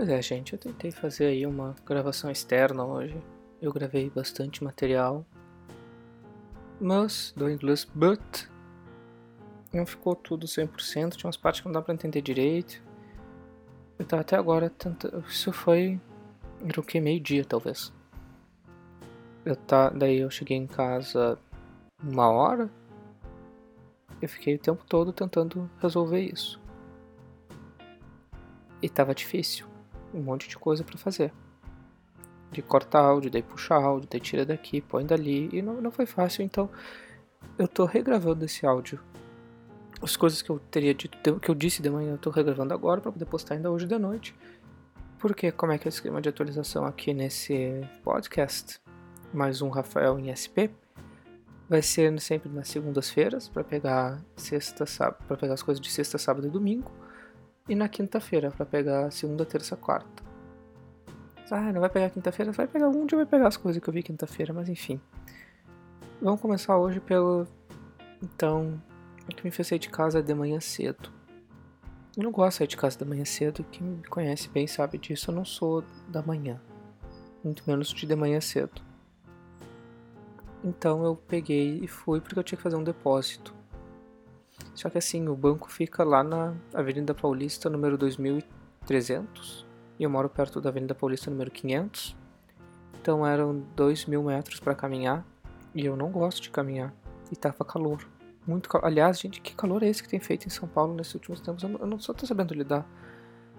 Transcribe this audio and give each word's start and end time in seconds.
Pois 0.00 0.08
é, 0.08 0.22
gente, 0.22 0.54
eu 0.54 0.58
tentei 0.58 0.90
fazer 0.90 1.26
aí 1.26 1.44
uma 1.44 1.76
gravação 1.84 2.30
externa 2.30 2.82
hoje. 2.82 3.22
Eu 3.60 3.70
gravei 3.70 4.08
bastante 4.08 4.64
material. 4.64 5.26
Mas, 6.80 7.34
do 7.36 7.50
inglês, 7.50 7.84
but. 7.84 8.48
Não 9.70 9.84
ficou 9.84 10.16
tudo 10.16 10.46
100%, 10.46 11.16
tinha 11.16 11.26
umas 11.26 11.36
partes 11.36 11.60
que 11.60 11.66
não 11.66 11.74
dá 11.74 11.82
pra 11.82 11.92
entender 11.92 12.22
direito. 12.22 12.82
Eu 13.98 14.06
tava 14.06 14.22
até 14.22 14.36
agora 14.36 14.70
tentando. 14.70 15.22
Isso 15.28 15.52
foi. 15.52 16.00
Era 16.66 16.80
o 16.80 16.82
que? 16.82 16.98
Meio-dia, 16.98 17.44
talvez. 17.44 17.92
Eu 19.44 19.54
tá, 19.54 19.90
daí 19.90 20.20
eu 20.20 20.30
cheguei 20.30 20.56
em 20.56 20.66
casa 20.66 21.38
uma 22.02 22.26
hora. 22.30 22.70
Eu 24.22 24.30
fiquei 24.30 24.54
o 24.54 24.58
tempo 24.58 24.82
todo 24.82 25.12
tentando 25.12 25.70
resolver 25.78 26.22
isso. 26.22 26.58
E 28.80 28.88
tava 28.88 29.14
difícil 29.14 29.68
um 30.12 30.20
monte 30.20 30.48
de 30.48 30.56
coisa 30.56 30.84
para 30.84 30.98
fazer. 30.98 31.32
De 32.50 32.62
cortar 32.62 33.00
áudio, 33.00 33.30
daí 33.30 33.42
puxar 33.42 33.76
áudio, 33.76 34.08
daí 34.10 34.20
tira 34.20 34.44
daqui, 34.44 34.80
põe 34.80 35.04
dali. 35.06 35.48
E 35.52 35.62
não, 35.62 35.80
não 35.80 35.90
foi 35.90 36.06
fácil, 36.06 36.42
então 36.42 36.68
eu 37.58 37.68
tô 37.68 37.84
regravando 37.84 38.44
esse 38.44 38.66
áudio. 38.66 39.00
As 40.02 40.16
coisas 40.16 40.42
que 40.42 40.50
eu 40.50 40.58
teria 40.70 40.94
dito, 40.94 41.38
que 41.38 41.50
eu 41.50 41.54
disse 41.54 41.82
de 41.82 41.90
manhã, 41.90 42.12
eu 42.12 42.18
tô 42.18 42.30
regravando 42.30 42.72
agora 42.72 43.00
para 43.00 43.12
poder 43.12 43.26
postar 43.26 43.54
ainda 43.54 43.70
hoje 43.70 43.86
de 43.86 43.98
noite. 43.98 44.34
Porque 45.18 45.52
como 45.52 45.72
é 45.72 45.78
que 45.78 45.86
é 45.86 45.88
o 45.88 45.90
esquema 45.90 46.20
de 46.20 46.28
atualização 46.28 46.84
aqui 46.86 47.12
nesse 47.12 47.86
podcast? 48.02 48.80
Mais 49.32 49.60
um 49.60 49.68
Rafael 49.68 50.18
em 50.18 50.34
SP. 50.34 50.72
Vai 51.68 51.82
ser 51.82 52.18
sempre 52.20 52.50
nas 52.50 52.68
segundas-feiras 52.68 53.48
para 53.48 53.62
pegar 53.62 54.20
sexta, 54.36 54.86
sábado, 54.86 55.22
para 55.28 55.36
pegar 55.36 55.54
as 55.54 55.62
coisas 55.62 55.80
de 55.80 55.90
sexta, 55.90 56.18
sábado 56.18 56.48
e 56.48 56.50
domingo 56.50 56.90
e 57.70 57.74
na 57.76 57.88
quinta-feira 57.88 58.50
para 58.50 58.66
pegar 58.66 59.12
segunda, 59.12 59.46
terça, 59.46 59.76
quarta. 59.76 60.24
Ah, 61.52 61.72
não 61.72 61.80
vai 61.80 61.88
pegar 61.88 62.10
quinta-feira? 62.10 62.50
Vai 62.50 62.66
pegar 62.66 62.88
um 62.88 63.06
dia, 63.06 63.16
vai 63.16 63.26
pegar 63.26 63.46
as 63.46 63.56
coisas 63.56 63.80
que 63.80 63.88
eu 63.88 63.94
vi 63.94 64.02
quinta-feira, 64.02 64.52
mas 64.52 64.68
enfim. 64.68 65.00
Vamos 66.20 66.40
começar 66.40 66.76
hoje 66.76 66.98
pelo. 66.98 67.46
Então, 68.20 68.82
o 69.22 69.34
que 69.34 69.44
me 69.44 69.52
fez 69.52 69.68
sair 69.68 69.78
de 69.78 69.88
casa 69.88 70.20
de 70.20 70.34
manhã 70.34 70.58
cedo. 70.58 71.12
Eu 72.16 72.24
não 72.24 72.32
gosto 72.32 72.50
de 72.50 72.58
sair 72.58 72.66
de 72.66 72.76
casa 72.76 72.98
de 72.98 73.04
manhã 73.04 73.24
cedo, 73.24 73.64
quem 73.70 73.86
me 73.86 74.02
conhece 74.04 74.48
bem 74.48 74.66
sabe 74.66 74.98
disso, 74.98 75.30
eu 75.30 75.34
não 75.36 75.44
sou 75.44 75.84
da 76.08 76.20
manhã. 76.20 76.60
Muito 77.42 77.62
menos 77.68 77.88
de 77.94 78.04
de 78.04 78.16
manhã 78.16 78.40
cedo. 78.40 78.82
Então 80.64 81.04
eu 81.04 81.14
peguei 81.14 81.78
e 81.78 81.86
fui 81.86 82.20
porque 82.20 82.38
eu 82.38 82.42
tinha 82.42 82.56
que 82.56 82.62
fazer 82.64 82.74
um 82.74 82.82
depósito. 82.82 83.59
Só 84.74 84.88
que 84.88 84.98
assim, 84.98 85.28
o 85.28 85.34
banco 85.34 85.70
fica 85.70 86.04
lá 86.04 86.22
na 86.22 86.54
Avenida 86.72 87.14
Paulista, 87.14 87.68
número 87.68 87.98
2300, 87.98 89.66
e 89.98 90.02
eu 90.02 90.10
moro 90.10 90.28
perto 90.28 90.60
da 90.60 90.70
Avenida 90.70 90.94
Paulista, 90.94 91.30
número 91.30 91.50
500. 91.50 92.16
Então 93.00 93.26
eram 93.26 93.62
2 93.76 94.06
mil 94.06 94.22
metros 94.22 94.60
para 94.60 94.74
caminhar, 94.74 95.24
e 95.74 95.84
eu 95.84 95.96
não 95.96 96.10
gosto 96.10 96.42
de 96.42 96.50
caminhar, 96.50 96.94
e 97.30 97.36
tava 97.36 97.64
calor. 97.64 98.06
Muito 98.46 98.68
calor. 98.68 98.86
Aliás, 98.86 99.20
gente, 99.20 99.40
que 99.40 99.54
calor 99.54 99.82
é 99.82 99.88
esse 99.88 100.02
que 100.02 100.08
tem 100.08 100.20
feito 100.20 100.46
em 100.46 100.50
São 100.50 100.68
Paulo 100.68 100.94
nesses 100.94 101.14
últimos 101.14 101.40
tempos? 101.40 101.62
Eu 101.62 101.68
não, 101.86 101.98
só 101.98 102.12
tô 102.12 102.26
sabendo 102.26 102.54
lidar. 102.54 102.86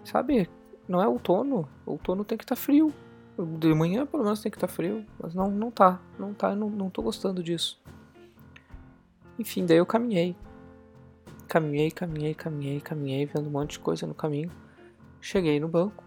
Sabe, 0.04 0.50
não 0.88 1.02
é 1.02 1.08
outono, 1.08 1.70
outono 1.86 2.26
tem 2.26 2.38
que 2.38 2.44
estar 2.44 2.56
tá 2.56 2.62
frio. 2.62 2.94
De 3.58 3.74
manhã, 3.74 4.06
pelo 4.06 4.24
menos, 4.24 4.42
tem 4.42 4.52
que 4.52 4.58
estar 4.58 4.68
tá 4.68 4.74
frio, 4.74 5.06
mas 5.20 5.34
não, 5.34 5.50
não 5.50 5.72
tá, 5.72 6.00
não 6.20 6.34
tá, 6.34 6.50
eu 6.50 6.56
não, 6.56 6.70
não 6.70 6.90
tô 6.90 7.02
gostando 7.02 7.42
disso. 7.42 7.82
Enfim, 9.40 9.66
daí 9.66 9.78
eu 9.78 9.86
caminhei. 9.86 10.36
Caminhei, 11.52 11.92
caminhei, 11.92 12.34
caminhei, 12.34 12.80
caminhei, 12.80 13.26
vendo 13.26 13.48
um 13.48 13.52
monte 13.52 13.72
de 13.72 13.80
coisa 13.80 14.08
no 14.08 14.16
caminho. 14.16 14.50
Cheguei 15.20 15.60
no 15.60 15.68
banco 15.68 16.02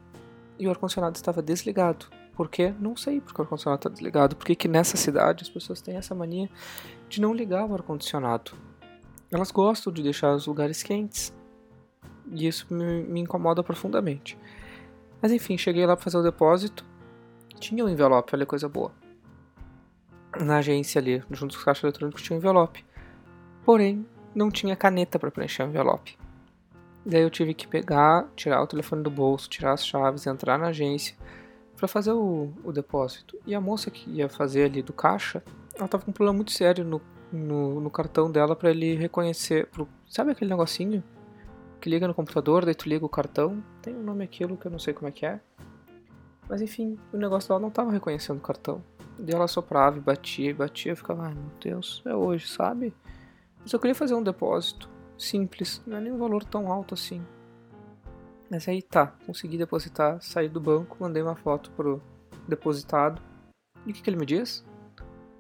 e 0.59 0.67
o 0.67 0.71
ar-condicionado 0.71 1.17
estava 1.17 1.43
desligado. 1.43 2.07
Por 2.33 2.49
quê? 2.49 2.73
Não 2.81 2.97
sei 2.97 3.21
porque 3.21 3.43
o 3.43 3.45
ar-condicionado 3.45 3.81
está 3.81 3.91
desligado. 3.91 4.37
Porque 4.37 4.55
que 4.55 4.67
nessa 4.67 4.97
cidade 4.97 5.43
as 5.43 5.51
pessoas 5.51 5.83
têm 5.83 5.97
essa 5.97 6.15
mania 6.15 6.49
de 7.11 7.21
não 7.21 7.35
ligar 7.35 7.67
o 7.67 7.75
ar-condicionado. 7.75 8.53
Elas 9.31 9.51
gostam 9.51 9.93
de 9.93 10.03
deixar 10.03 10.35
os 10.35 10.47
lugares 10.47 10.83
quentes. 10.83 11.31
E 12.33 12.47
isso 12.47 12.67
me, 12.71 13.03
me 13.03 13.21
incomoda 13.21 13.63
profundamente. 13.63 14.39
Mas 15.21 15.31
enfim, 15.31 15.59
cheguei 15.59 15.85
lá 15.85 15.95
para 15.95 16.05
fazer 16.05 16.17
o 16.17 16.23
depósito. 16.23 16.87
Tinha 17.61 17.85
um 17.85 17.89
envelope, 17.91 18.35
olha 18.35 18.47
que 18.47 18.49
coisa 18.49 18.67
boa. 18.67 18.93
Na 20.41 20.57
agência 20.57 20.99
ali, 20.99 21.23
junto 21.31 21.53
com 21.53 21.59
os 21.59 21.65
caixas 21.65 21.85
eletrônicos, 21.85 22.23
tinha 22.23 22.35
um 22.35 22.39
envelope. 22.39 22.83
Porém, 23.63 24.07
não 24.35 24.51
tinha 24.51 24.77
caneta 24.77 25.19
para 25.19 25.31
preencher 25.31 25.63
o 25.63 25.67
envelope. 25.67 26.17
Daí 27.07 27.23
eu 27.23 27.31
tive 27.31 27.53
que 27.53 27.67
pegar, 27.67 28.27
tirar 28.35 28.63
o 28.63 28.67
telefone 28.67 29.03
do 29.03 29.11
bolso, 29.11 29.49
tirar 29.49 29.73
as 29.73 29.87
chaves, 29.87 30.27
entrar 30.27 30.59
na 30.59 30.69
agência 30.69 31.15
para 31.77 31.87
fazer 31.87 32.13
o, 32.13 32.53
o, 32.65 32.73
depósito. 32.73 33.39
E 33.47 33.55
a 33.55 33.61
moça 33.61 33.91
que 33.91 34.11
ia 34.11 34.29
fazer 34.29 34.65
ali 34.65 34.81
do 34.81 34.93
caixa, 34.93 35.43
ela 35.75 35.87
tava 35.87 36.05
com 36.05 36.11
um 36.11 36.15
problema 36.15 36.37
muito 36.37 36.53
sério 36.53 36.85
no, 36.85 37.01
no, 37.31 37.81
no 37.81 37.91
cartão 37.91 38.31
dela 38.31 38.57
para 38.57 38.71
ele 38.71 38.95
reconhecer. 38.95 39.67
Pro, 39.67 39.87
sabe 40.09 40.31
aquele 40.31 40.51
negocinho 40.51 41.05
que 41.81 41.91
liga 41.91 42.09
no 42.09 42.15
computador, 42.15 42.65
daí 42.65 42.75
tu 42.75 42.89
liga 42.89 43.05
o 43.05 43.09
cartão? 43.09 43.63
Tem 43.83 43.95
um 43.95 44.03
nome 44.03 44.25
aquilo 44.25 44.57
que 44.57 44.67
eu 44.67 44.71
não 44.71 44.79
sei 44.79 44.95
como 44.95 45.09
é 45.09 45.11
que 45.11 45.27
é. 45.27 45.41
Mas 46.49 46.63
enfim, 46.63 46.99
o 47.13 47.19
negócio 47.19 47.49
dela 47.49 47.61
não 47.61 47.71
tava 47.71 47.91
reconhecendo 47.91 48.39
o 48.39 48.43
cartão. 48.43 48.83
Daí 49.19 49.35
ela 49.35 49.47
soprava 49.47 49.99
e 49.99 50.01
batia 50.01 50.51
e 50.51 50.55
batia. 50.55 50.93
Eu 50.93 50.97
ficava, 50.97 51.27
ai 51.27 51.35
meu 51.35 51.51
Deus, 51.61 52.03
é 52.07 52.15
hoje, 52.15 52.49
sabe? 52.49 52.95
Eu 53.73 53.79
queria 53.79 53.95
fazer 53.95 54.15
um 54.15 54.23
depósito 54.23 54.91
simples, 55.17 55.83
não 55.87 55.97
é 55.97 56.01
nem 56.01 56.13
um 56.13 56.19
valor 56.19 56.45
tão 56.45 56.71
alto 56.71 56.95
assim. 56.95 57.25
Mas 58.51 58.69
aí 58.69 58.83
tá, 58.83 59.09
consegui 59.27 59.57
depositar, 59.57 60.21
saí 60.21 60.49
do 60.49 60.61
banco, 60.61 60.97
mandei 61.01 61.23
uma 61.23 61.35
foto 61.35 61.71
pro 61.73 62.03
depositado. 62.47 63.21
E 63.87 63.91
o 63.91 63.95
que, 63.95 64.03
que 64.03 64.11
ele 64.11 64.17
me 64.17 64.27
diz? 64.27 64.65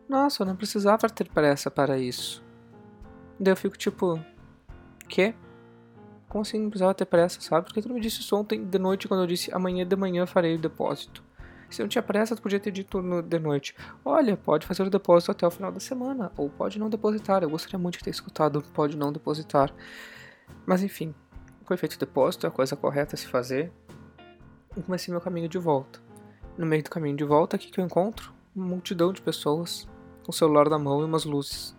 Nossa, 0.09 0.43
eu 0.43 0.47
não 0.47 0.57
precisava 0.57 1.09
ter 1.09 1.29
pressa 1.29 1.71
para 1.71 1.99
isso. 1.99 2.45
Daí 3.39 3.53
eu 3.53 3.57
fico 3.57 3.77
tipo, 3.77 4.21
quê? 5.09 5.35
Como 6.29 6.43
assim 6.43 6.59
não 6.59 6.69
precisava 6.69 6.95
ter 6.95 7.07
pressa, 7.07 7.41
sabe? 7.41 7.67
Porque 7.67 7.81
tu 7.81 7.93
me 7.93 8.01
disse 8.01 8.21
isso 8.21 8.37
ontem 8.37 8.65
de 8.65 8.79
noite 8.79 9.09
quando 9.09 9.23
eu 9.23 9.27
disse 9.27 9.53
amanhã 9.55 9.87
de 9.87 9.97
manhã 9.97 10.27
farei 10.27 10.57
o 10.57 10.59
depósito. 10.59 11.24
Se 11.75 11.83
não 11.83 11.89
tinha 11.89 12.03
pressa, 12.03 12.37
tu 12.37 12.43
podia 12.43 12.61
ter 12.61 12.71
dito 12.71 13.03
no, 13.03 13.21
de 13.21 13.39
noite: 13.39 13.75
Olha, 14.05 14.37
pode 14.37 14.65
fazer 14.65 14.85
o 14.85 14.91
depósito 14.91 15.33
até 15.33 15.45
o 15.45 15.51
final 15.51 15.73
da 15.73 15.81
semana, 15.81 16.31
ou 16.37 16.49
pode 16.49 16.79
não 16.79 16.89
depositar. 16.89 17.43
Eu 17.43 17.51
gostaria 17.51 17.79
muito 17.79 17.99
de 17.99 18.05
ter 18.05 18.11
escutado: 18.11 18.63
pode 18.73 18.97
não 18.97 19.13
depositar. 19.13 19.75
Mas 20.65 20.85
enfim, 20.85 21.13
foi 21.65 21.77
feito 21.77 21.95
o 21.95 21.99
depósito, 21.99 22.47
é 22.47 22.49
a 22.49 22.53
coisa 22.53 22.77
correta 22.77 23.17
a 23.17 23.19
se 23.19 23.27
fazer. 23.27 23.73
E 24.77 24.83
comecei 24.83 25.11
meu 25.11 25.21
caminho 25.21 25.49
de 25.49 25.59
volta. 25.59 26.01
No 26.57 26.65
meio 26.65 26.83
do 26.83 26.91
caminho 26.91 27.17
de 27.17 27.25
volta, 27.25 27.57
o 27.57 27.59
que, 27.59 27.71
que 27.71 27.81
eu 27.81 27.85
encontro? 27.85 28.33
Uma 28.55 28.67
multidão 28.67 29.13
de 29.13 29.21
pessoas 29.21 29.89
com 30.23 30.31
o 30.31 30.35
celular 30.35 30.69
na 30.69 30.79
mão 30.79 31.01
e 31.01 31.05
umas 31.05 31.25
luzes. 31.25 31.77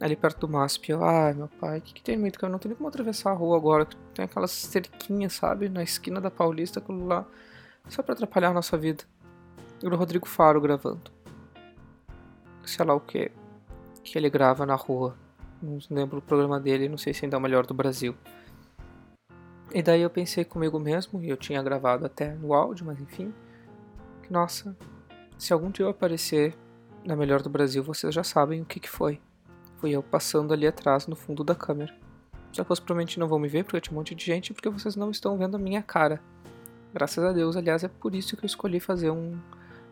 Ali 0.00 0.16
perto 0.16 0.46
do 0.46 0.52
MASP, 0.52 0.90
eu, 0.90 1.04
ai 1.04 1.34
meu 1.34 1.48
pai, 1.48 1.78
o 1.78 1.82
que, 1.82 1.94
que 1.94 2.02
tem 2.02 2.16
medo? 2.16 2.36
Eu 2.42 2.48
não 2.48 2.58
tenho 2.58 2.70
nem 2.70 2.76
como 2.76 2.88
atravessar 2.88 3.30
a 3.30 3.34
rua 3.34 3.56
agora. 3.56 3.86
Tem 4.12 4.24
aquelas 4.24 4.50
cerquinhas, 4.50 5.34
sabe? 5.34 5.68
Na 5.68 5.84
esquina 5.84 6.20
da 6.20 6.30
Paulista, 6.32 6.80
aquilo 6.80 7.06
lá 7.06 7.24
só 7.88 8.02
para 8.02 8.14
atrapalhar 8.14 8.52
nossa 8.52 8.76
vida. 8.76 9.04
E 9.82 9.86
o 9.86 9.96
Rodrigo 9.96 10.26
Faro 10.26 10.60
gravando. 10.60 11.10
Sei 12.64 12.84
lá 12.84 12.94
o 12.94 13.00
que. 13.00 13.30
Que 14.02 14.18
ele 14.18 14.30
grava 14.30 14.66
na 14.66 14.74
rua. 14.74 15.16
Não 15.60 15.78
lembro 15.90 16.18
o 16.18 16.22
programa 16.22 16.60
dele, 16.60 16.88
não 16.88 16.98
sei 16.98 17.12
se 17.12 17.24
ainda 17.24 17.36
é 17.36 17.38
o 17.38 17.42
melhor 17.42 17.66
do 17.66 17.74
Brasil. 17.74 18.14
E 19.72 19.82
daí 19.82 20.00
eu 20.00 20.08
pensei 20.08 20.44
comigo 20.44 20.78
mesmo, 20.78 21.20
e 21.22 21.28
eu 21.28 21.36
tinha 21.36 21.62
gravado 21.62 22.06
até 22.06 22.34
no 22.34 22.54
áudio, 22.54 22.86
mas 22.86 23.00
enfim. 23.00 23.34
Que 24.22 24.32
nossa, 24.32 24.76
se 25.36 25.52
algum 25.52 25.70
dia 25.70 25.84
eu 25.84 25.90
aparecer 25.90 26.56
na 27.04 27.14
melhor 27.14 27.42
do 27.42 27.50
Brasil, 27.50 27.82
vocês 27.82 28.14
já 28.14 28.24
sabem 28.24 28.62
o 28.62 28.64
que, 28.64 28.80
que 28.80 28.88
foi. 28.88 29.20
Fui 29.76 29.90
eu 29.90 30.02
passando 30.02 30.52
ali 30.52 30.66
atrás 30.66 31.06
no 31.06 31.14
fundo 31.14 31.44
da 31.44 31.54
câmera. 31.54 31.94
Já 32.50 32.64
possivelmente 32.64 33.20
não 33.20 33.28
vão 33.28 33.38
me 33.38 33.48
ver 33.48 33.64
porque 33.64 33.80
tinha 33.80 33.94
um 33.94 33.98
monte 33.98 34.14
de 34.14 34.24
gente, 34.24 34.54
porque 34.54 34.68
vocês 34.68 34.96
não 34.96 35.10
estão 35.10 35.36
vendo 35.36 35.56
a 35.56 35.60
minha 35.60 35.82
cara. 35.82 36.20
Graças 36.92 37.22
a 37.22 37.32
Deus, 37.32 37.56
aliás, 37.56 37.84
é 37.84 37.88
por 37.88 38.14
isso 38.14 38.36
que 38.36 38.44
eu 38.44 38.46
escolhi 38.46 38.80
fazer 38.80 39.10
um 39.10 39.38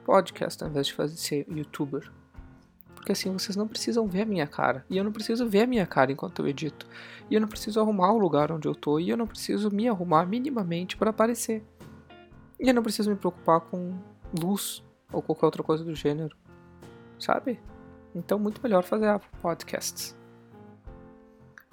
podcast 0.05 0.63
ao 0.63 0.71
invés 0.71 0.87
de 0.87 0.95
fazer 0.95 1.17
ser 1.17 1.47
youtuber. 1.51 2.11
Porque 2.95 3.13
assim 3.13 3.31
vocês 3.31 3.55
não 3.55 3.69
precisam 3.69 4.07
ver 4.07 4.23
a 4.23 4.27
minha 4.27 4.47
cara. 4.47 4.85
E 4.89 4.97
eu 4.97 5.05
não 5.05 5.13
preciso 5.13 5.47
ver 5.47 5.63
a 5.63 5.67
minha 5.67 5.87
cara 5.87 6.11
enquanto 6.11 6.41
eu 6.41 6.49
edito. 6.49 6.87
E 7.31 7.35
eu 7.35 7.41
não 7.41 7.49
preciso 7.49 7.81
arrumar 7.81 8.13
o 8.13 8.19
lugar 8.19 8.51
onde 8.51 8.67
eu 8.67 8.75
tô. 8.75 8.99
E 8.99 9.11
eu 9.11 9.17
não 9.17 9.27
preciso 9.27 9.71
me 9.71 9.89
arrumar 9.89 10.27
minimamente 10.27 10.97
para 10.97 11.11
aparecer. 11.11 11.63
E 12.59 12.69
eu 12.69 12.75
não 12.75 12.83
preciso 12.83 13.11
me 13.11 13.17
preocupar 13.17 13.61
com 13.61 13.95
luz 14.41 14.83
ou 15.13 15.21
qualquer 15.21 15.47
outra 15.47 15.63
coisa 15.63 15.85
do 15.85 15.95
gênero. 15.95 16.35
Sabe? 17.19 17.61
Então, 18.15 18.39
muito 18.39 18.61
melhor 18.63 18.83
fazer 18.83 19.21
podcasts. 19.43 20.17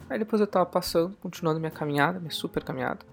Aí 0.10 0.20
depois 0.20 0.42
eu 0.42 0.48
tava 0.48 0.66
passando, 0.66 1.16
continuando 1.18 1.60
minha 1.60 1.72
caminhada, 1.72 2.20
minha 2.20 2.30
super 2.30 2.64
caminhada 2.64 3.12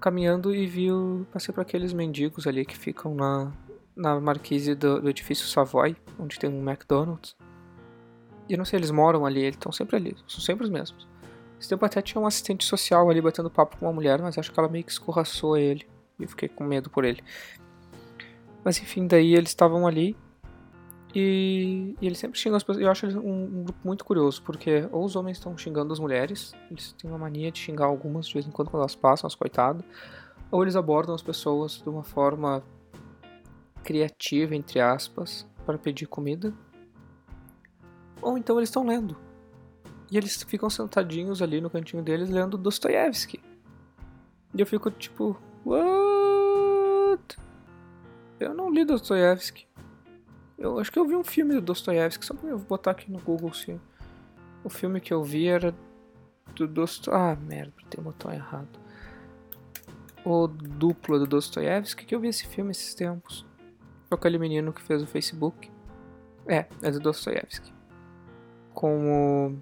caminhando 0.00 0.54
e 0.54 0.66
vi 0.66 0.90
o, 0.90 1.26
passei 1.32 1.54
por 1.54 1.60
aqueles 1.60 1.92
mendigos 1.92 2.46
ali 2.46 2.64
que 2.64 2.76
ficam 2.76 3.14
na, 3.14 3.52
na 3.94 4.20
marquise 4.20 4.74
do, 4.74 5.00
do 5.00 5.10
edifício 5.10 5.46
Savoy, 5.46 5.96
onde 6.18 6.38
tem 6.38 6.50
um 6.50 6.68
McDonald's. 6.68 7.36
E 8.48 8.54
eu 8.54 8.58
não 8.58 8.64
sei, 8.64 8.78
eles 8.78 8.90
moram 8.90 9.24
ali, 9.26 9.40
eles 9.40 9.56
estão 9.56 9.70
sempre 9.70 9.96
ali, 9.96 10.16
são 10.26 10.40
sempre 10.40 10.64
os 10.64 10.70
mesmos. 10.70 11.06
Esse 11.60 11.68
tempo 11.68 11.84
até 11.84 12.00
tinha 12.00 12.20
um 12.20 12.26
assistente 12.26 12.64
social 12.64 13.08
ali 13.10 13.20
batendo 13.20 13.50
papo 13.50 13.76
com 13.76 13.86
uma 13.86 13.92
mulher, 13.92 14.20
mas 14.22 14.38
acho 14.38 14.50
que 14.50 14.58
ela 14.58 14.68
meio 14.68 14.82
que 14.82 14.90
escorraçou 14.90 15.56
ele. 15.56 15.86
E 16.18 16.26
fiquei 16.26 16.48
com 16.48 16.64
medo 16.64 16.88
por 16.88 17.04
ele. 17.04 17.22
Mas 18.64 18.78
enfim, 18.78 19.06
daí 19.06 19.34
eles 19.34 19.50
estavam 19.50 19.86
ali 19.86 20.16
e, 21.14 21.96
e 22.00 22.06
eles 22.06 22.18
sempre 22.18 22.38
xingam 22.38 22.56
as 22.56 22.62
pessoas. 22.62 22.84
Eu 22.84 22.90
acho 22.90 23.06
um, 23.18 23.60
um 23.60 23.64
grupo 23.64 23.78
muito 23.84 24.04
curioso, 24.04 24.42
porque 24.42 24.88
ou 24.92 25.04
os 25.04 25.16
homens 25.16 25.38
estão 25.38 25.56
xingando 25.56 25.92
as 25.92 25.98
mulheres, 25.98 26.52
eles 26.70 26.92
têm 26.92 27.10
uma 27.10 27.18
mania 27.18 27.50
de 27.50 27.58
xingar 27.58 27.86
algumas 27.86 28.26
de 28.26 28.34
vez 28.34 28.46
em 28.46 28.50
quando 28.50 28.70
quando 28.70 28.82
elas 28.82 28.94
passam, 28.94 29.26
as 29.26 29.34
coitadas, 29.34 29.84
ou 30.50 30.62
eles 30.62 30.76
abordam 30.76 31.14
as 31.14 31.22
pessoas 31.22 31.80
de 31.82 31.88
uma 31.88 32.04
forma 32.04 32.62
criativa, 33.82 34.54
entre 34.54 34.80
aspas, 34.80 35.46
para 35.66 35.78
pedir 35.78 36.06
comida. 36.06 36.54
Ou 38.22 38.36
então 38.36 38.58
eles 38.58 38.68
estão 38.68 38.86
lendo. 38.86 39.16
E 40.10 40.16
eles 40.16 40.42
ficam 40.42 40.68
sentadinhos 40.68 41.40
ali 41.40 41.60
no 41.60 41.70
cantinho 41.70 42.02
deles 42.02 42.28
lendo 42.28 42.58
Dostoiévski. 42.58 43.40
E 44.54 44.60
eu 44.60 44.66
fico 44.66 44.90
tipo, 44.90 45.40
what? 45.64 47.38
Eu 48.38 48.54
não 48.54 48.70
li 48.70 48.84
Dostoiévski. 48.84 49.66
Eu 50.60 50.78
acho 50.78 50.92
que 50.92 50.98
eu 50.98 51.06
vi 51.06 51.16
um 51.16 51.24
filme 51.24 51.54
do 51.54 51.62
Dostoiévski, 51.62 52.26
só 52.26 52.34
eu 52.42 52.58
botar 52.58 52.90
aqui 52.90 53.10
no 53.10 53.18
Google 53.18 53.50
se. 53.54 53.80
O 54.62 54.68
filme 54.68 55.00
que 55.00 55.10
eu 55.10 55.24
vi 55.24 55.48
era 55.48 55.74
do 56.54 56.68
Dostoiévski. 56.68 57.10
Ah, 57.10 57.34
merda, 57.46 57.72
tem 57.88 58.04
botão 58.04 58.30
errado. 58.30 58.68
O 60.22 60.46
duplo 60.46 61.18
do 61.18 61.26
Dostoiévski, 61.26 62.04
que 62.04 62.14
eu 62.14 62.20
vi 62.20 62.28
esse 62.28 62.46
filme 62.46 62.72
esses 62.72 62.94
tempos. 62.94 63.46
Foi 64.06 64.18
aquele 64.18 64.36
menino 64.36 64.70
que 64.70 64.82
fez 64.82 65.02
o 65.02 65.06
Facebook. 65.06 65.70
É, 66.46 66.66
é 66.82 66.90
do 66.90 67.00
Dostoiévski. 67.00 67.72
Com 68.74 69.56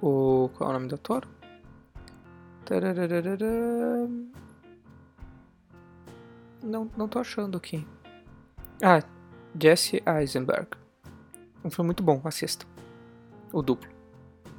o. 0.00 0.46
O. 0.46 0.48
Qual 0.56 0.70
é 0.70 0.70
o 0.70 0.72
nome 0.72 0.88
do 0.88 0.94
ator? 0.94 1.28
Não, 6.62 6.90
não 6.96 7.06
tô 7.06 7.18
achando 7.18 7.58
aqui. 7.58 7.86
Ah, 8.84 9.00
Jesse 9.56 10.02
Eisenberg. 10.04 10.66
Um 11.64 11.70
filme 11.70 11.86
muito 11.86 12.02
bom, 12.02 12.20
assista. 12.24 12.66
O 13.52 13.62
duplo. 13.62 13.88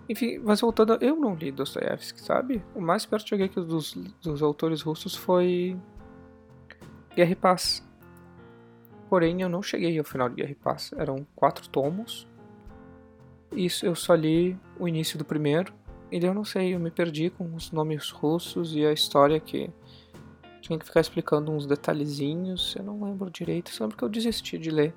Enfim, 0.07 0.39
mas 0.39 0.61
voltando, 0.61 0.97
eu 1.01 1.17
não 1.17 1.35
li 1.35 1.51
Dostoiévski, 1.51 2.21
sabe? 2.21 2.63
O 2.73 2.79
mais 2.79 3.05
perto 3.05 3.23
que 3.23 3.29
cheguei 3.31 3.47
aqui 3.47 3.59
dos, 3.59 3.93
dos 4.21 4.41
autores 4.41 4.81
russos 4.81 5.13
foi 5.13 5.77
Guerra 7.13 7.31
e 7.31 7.35
Paz. 7.35 7.85
Porém, 9.09 9.41
eu 9.41 9.49
não 9.49 9.61
cheguei 9.61 9.99
ao 9.99 10.05
final 10.05 10.29
de 10.29 10.35
Guerra 10.35 10.51
e 10.51 10.55
Paz. 10.55 10.93
Eram 10.95 11.27
quatro 11.35 11.67
tomos. 11.67 12.25
Isso 13.51 13.85
eu 13.85 13.93
só 13.93 14.15
li 14.15 14.57
o 14.79 14.87
início 14.87 15.17
do 15.17 15.25
primeiro. 15.25 15.73
E 16.09 16.23
eu 16.23 16.33
não 16.33 16.45
sei, 16.45 16.73
eu 16.73 16.79
me 16.79 16.91
perdi 16.91 17.29
com 17.29 17.53
os 17.55 17.73
nomes 17.73 18.09
russos 18.09 18.73
e 18.73 18.85
a 18.85 18.93
história 18.93 19.37
que 19.37 19.69
tinha 20.63 20.79
que 20.79 20.85
ficar 20.85 21.01
explicando 21.01 21.51
uns 21.51 21.65
detalhezinhos, 21.65 22.73
eu 22.77 22.83
não 22.83 23.03
lembro 23.03 23.29
direito, 23.29 23.69
só 23.69 23.83
lembro 23.83 23.97
que 23.97 24.03
eu 24.03 24.07
desisti 24.07 24.57
de 24.57 24.71
ler. 24.71 24.93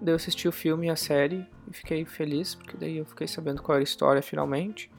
Daí 0.00 0.12
eu 0.12 0.16
assisti 0.16 0.48
o 0.48 0.52
filme 0.52 0.86
e 0.86 0.90
a 0.90 0.96
série 0.96 1.46
e 1.70 1.74
fiquei 1.74 2.02
feliz, 2.06 2.54
porque 2.54 2.78
daí 2.78 2.96
eu 2.96 3.04
fiquei 3.04 3.28
sabendo 3.28 3.62
qual 3.62 3.76
era 3.76 3.82
a 3.82 3.84
história 3.84 4.22
finalmente. 4.22 4.90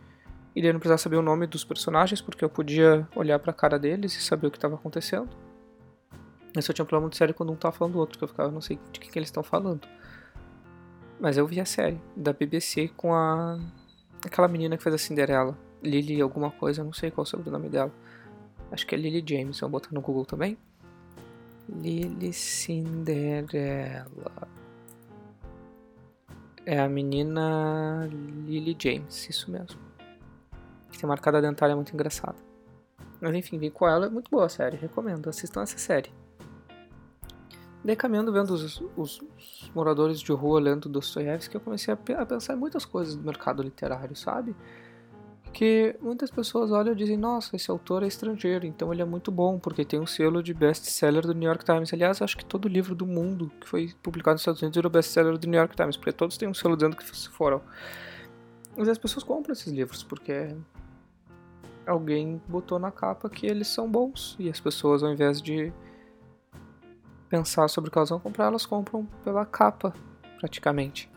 E 0.56 0.62
daí 0.62 0.70
eu 0.70 0.74
não 0.74 0.80
precisava 0.80 1.00
saber 1.00 1.16
o 1.16 1.22
nome 1.24 1.48
dos 1.48 1.64
personagens, 1.64 2.22
porque 2.22 2.46
eu 2.46 2.50
podia 2.50 3.08
olhar 3.16 3.40
pra 3.40 3.52
cara 3.52 3.80
deles 3.80 4.16
e 4.16 4.22
saber 4.22 4.46
o 4.46 4.52
que 4.52 4.58
estava 4.58 4.76
acontecendo. 4.76 5.30
Mas 6.56 6.68
eu 6.68 6.76
tinha 6.76 6.84
um 6.84 6.86
problema 6.86 7.06
muito 7.06 7.18
sério 7.18 7.34
quando 7.34 7.52
um 7.52 7.56
tava 7.56 7.76
falando 7.76 7.94
do 7.94 8.00
outro, 8.00 8.20
porque 8.20 8.26
eu 8.26 8.28
ficava, 8.28 8.52
não 8.52 8.62
sei 8.62 8.78
de 8.92 9.00
que, 9.00 9.10
que 9.10 9.18
eles 9.18 9.30
estão 9.30 9.42
falando. 9.42 9.88
Mas 11.20 11.38
eu 11.38 11.48
vi 11.48 11.60
a 11.60 11.66
série 11.66 12.00
da 12.16 12.34
BBC 12.34 12.90
com 12.90 13.16
a. 13.16 13.60
aquela 14.24 14.48
menina 14.48 14.78
que 14.78 14.84
fez 14.84 14.94
a 14.94 15.00
Cinderela. 15.00 15.58
Lily 15.82 16.22
alguma 16.22 16.52
coisa, 16.52 16.84
não 16.84 16.94
sei 16.94 17.10
qual 17.10 17.24
é 17.24 17.28
o 17.28 17.30
sobrenome 17.30 17.68
dela. 17.68 17.92
Acho 18.72 18.88
que 18.88 18.96
é 18.96 18.98
Lily 18.98 19.24
James, 19.28 19.60
vou 19.60 19.70
botar 19.70 19.90
no 19.92 20.02
Google 20.02 20.26
também. 20.26 20.58
Lily 21.70 22.34
Cinderella. 22.34 24.06
É 26.66 26.80
a 26.80 26.88
menina 26.88 28.08
Lily 28.46 28.78
James, 28.80 29.30
isso 29.30 29.52
mesmo. 29.52 29.80
Que 30.92 31.00
tem 31.00 31.08
marcada 31.08 31.42
dentária 31.42 31.76
muito 31.76 31.94
engraçada. 31.94 32.38
Mas 33.20 33.36
enfim, 33.36 33.58
vim 33.58 33.70
com 33.70 33.88
ela, 33.88 34.08
é 34.08 34.10
muito 34.10 34.32
boa 34.32 34.46
a 34.46 34.50
série, 34.50 34.78
recomendo, 34.78 35.30
assistam 35.30 35.62
essa 35.62 35.78
série. 35.78 36.12
Daí 37.84 37.96
caminhando, 37.96 38.32
vendo 38.32 38.52
os, 38.52 38.82
os, 38.96 39.22
os 39.22 39.72
moradores 39.74 40.20
de 40.20 40.32
rua 40.32 40.60
lendo 40.60 40.88
Dostoiévski, 40.88 41.56
eu 41.56 41.62
comecei 41.62 41.94
a, 41.94 42.22
a 42.22 42.26
pensar 42.26 42.54
em 42.54 42.58
muitas 42.58 42.86
coisas 42.86 43.16
do 43.16 43.24
mercado 43.24 43.64
literário, 43.64 44.16
sabe? 44.16 44.56
Que 45.52 45.96
muitas 46.02 46.32
pessoas 46.32 46.72
olham 46.72 46.94
e 46.94 46.96
dizem: 46.96 47.18
Nossa, 47.18 47.56
esse 47.56 47.70
autor 47.70 48.04
é 48.04 48.08
estrangeiro, 48.08 48.66
então 48.66 48.92
ele 48.92 49.02
é 49.02 49.06
muito 49.06 49.32
bom, 49.32 49.60
porque 49.60 49.86
tem 49.86 50.00
um 50.00 50.06
selo 50.06 50.42
de 50.42 50.54
best-seller 50.54 51.26
do 51.26 51.34
New 51.34 51.48
York 51.48 51.66
Times. 51.66 51.94
Aliás, 51.94 52.22
acho 52.22 52.38
que 52.38 52.46
todo 52.46 52.68
livro 52.68 52.96
do 52.96 53.06
mundo 53.06 53.52
que 53.60 53.68
foi 53.68 53.94
publicado 54.02 54.36
nos 54.36 54.42
Estados 54.42 54.62
Unidos 54.62 54.76
virou 54.76 54.92
best-seller 54.92 55.38
do 55.38 55.48
New 55.48 55.60
York 55.60 55.76
Times, 55.76 55.98
porque 55.98 56.12
todos 56.12 56.38
têm 56.38 56.48
um 56.48 56.54
selo 56.54 56.76
dizendo 56.76 56.96
que 56.96 57.06
foram. 57.30 57.62
Mas 58.76 58.88
as 58.88 58.98
pessoas 58.98 59.24
compram 59.24 59.52
esses 59.52 59.72
livros 59.72 60.02
porque 60.02 60.56
alguém 61.86 62.42
botou 62.48 62.80
na 62.80 62.92
capa 62.92 63.30
que 63.30 63.46
eles 63.46 63.68
são 63.68 63.90
bons, 63.90 64.36
e 64.40 64.50
as 64.50 64.60
pessoas, 64.60 65.04
ao 65.04 65.12
invés 65.12 65.42
de 65.42 65.74
pensar 67.28 67.68
sobre 67.68 67.90
o 67.90 67.92
que 67.92 67.98
elas 67.98 68.10
vão 68.10 68.20
comprar, 68.20 68.46
elas 68.46 68.66
compram 68.66 69.06
pela 69.24 69.46
capa, 69.46 69.94
praticamente. 70.40 71.11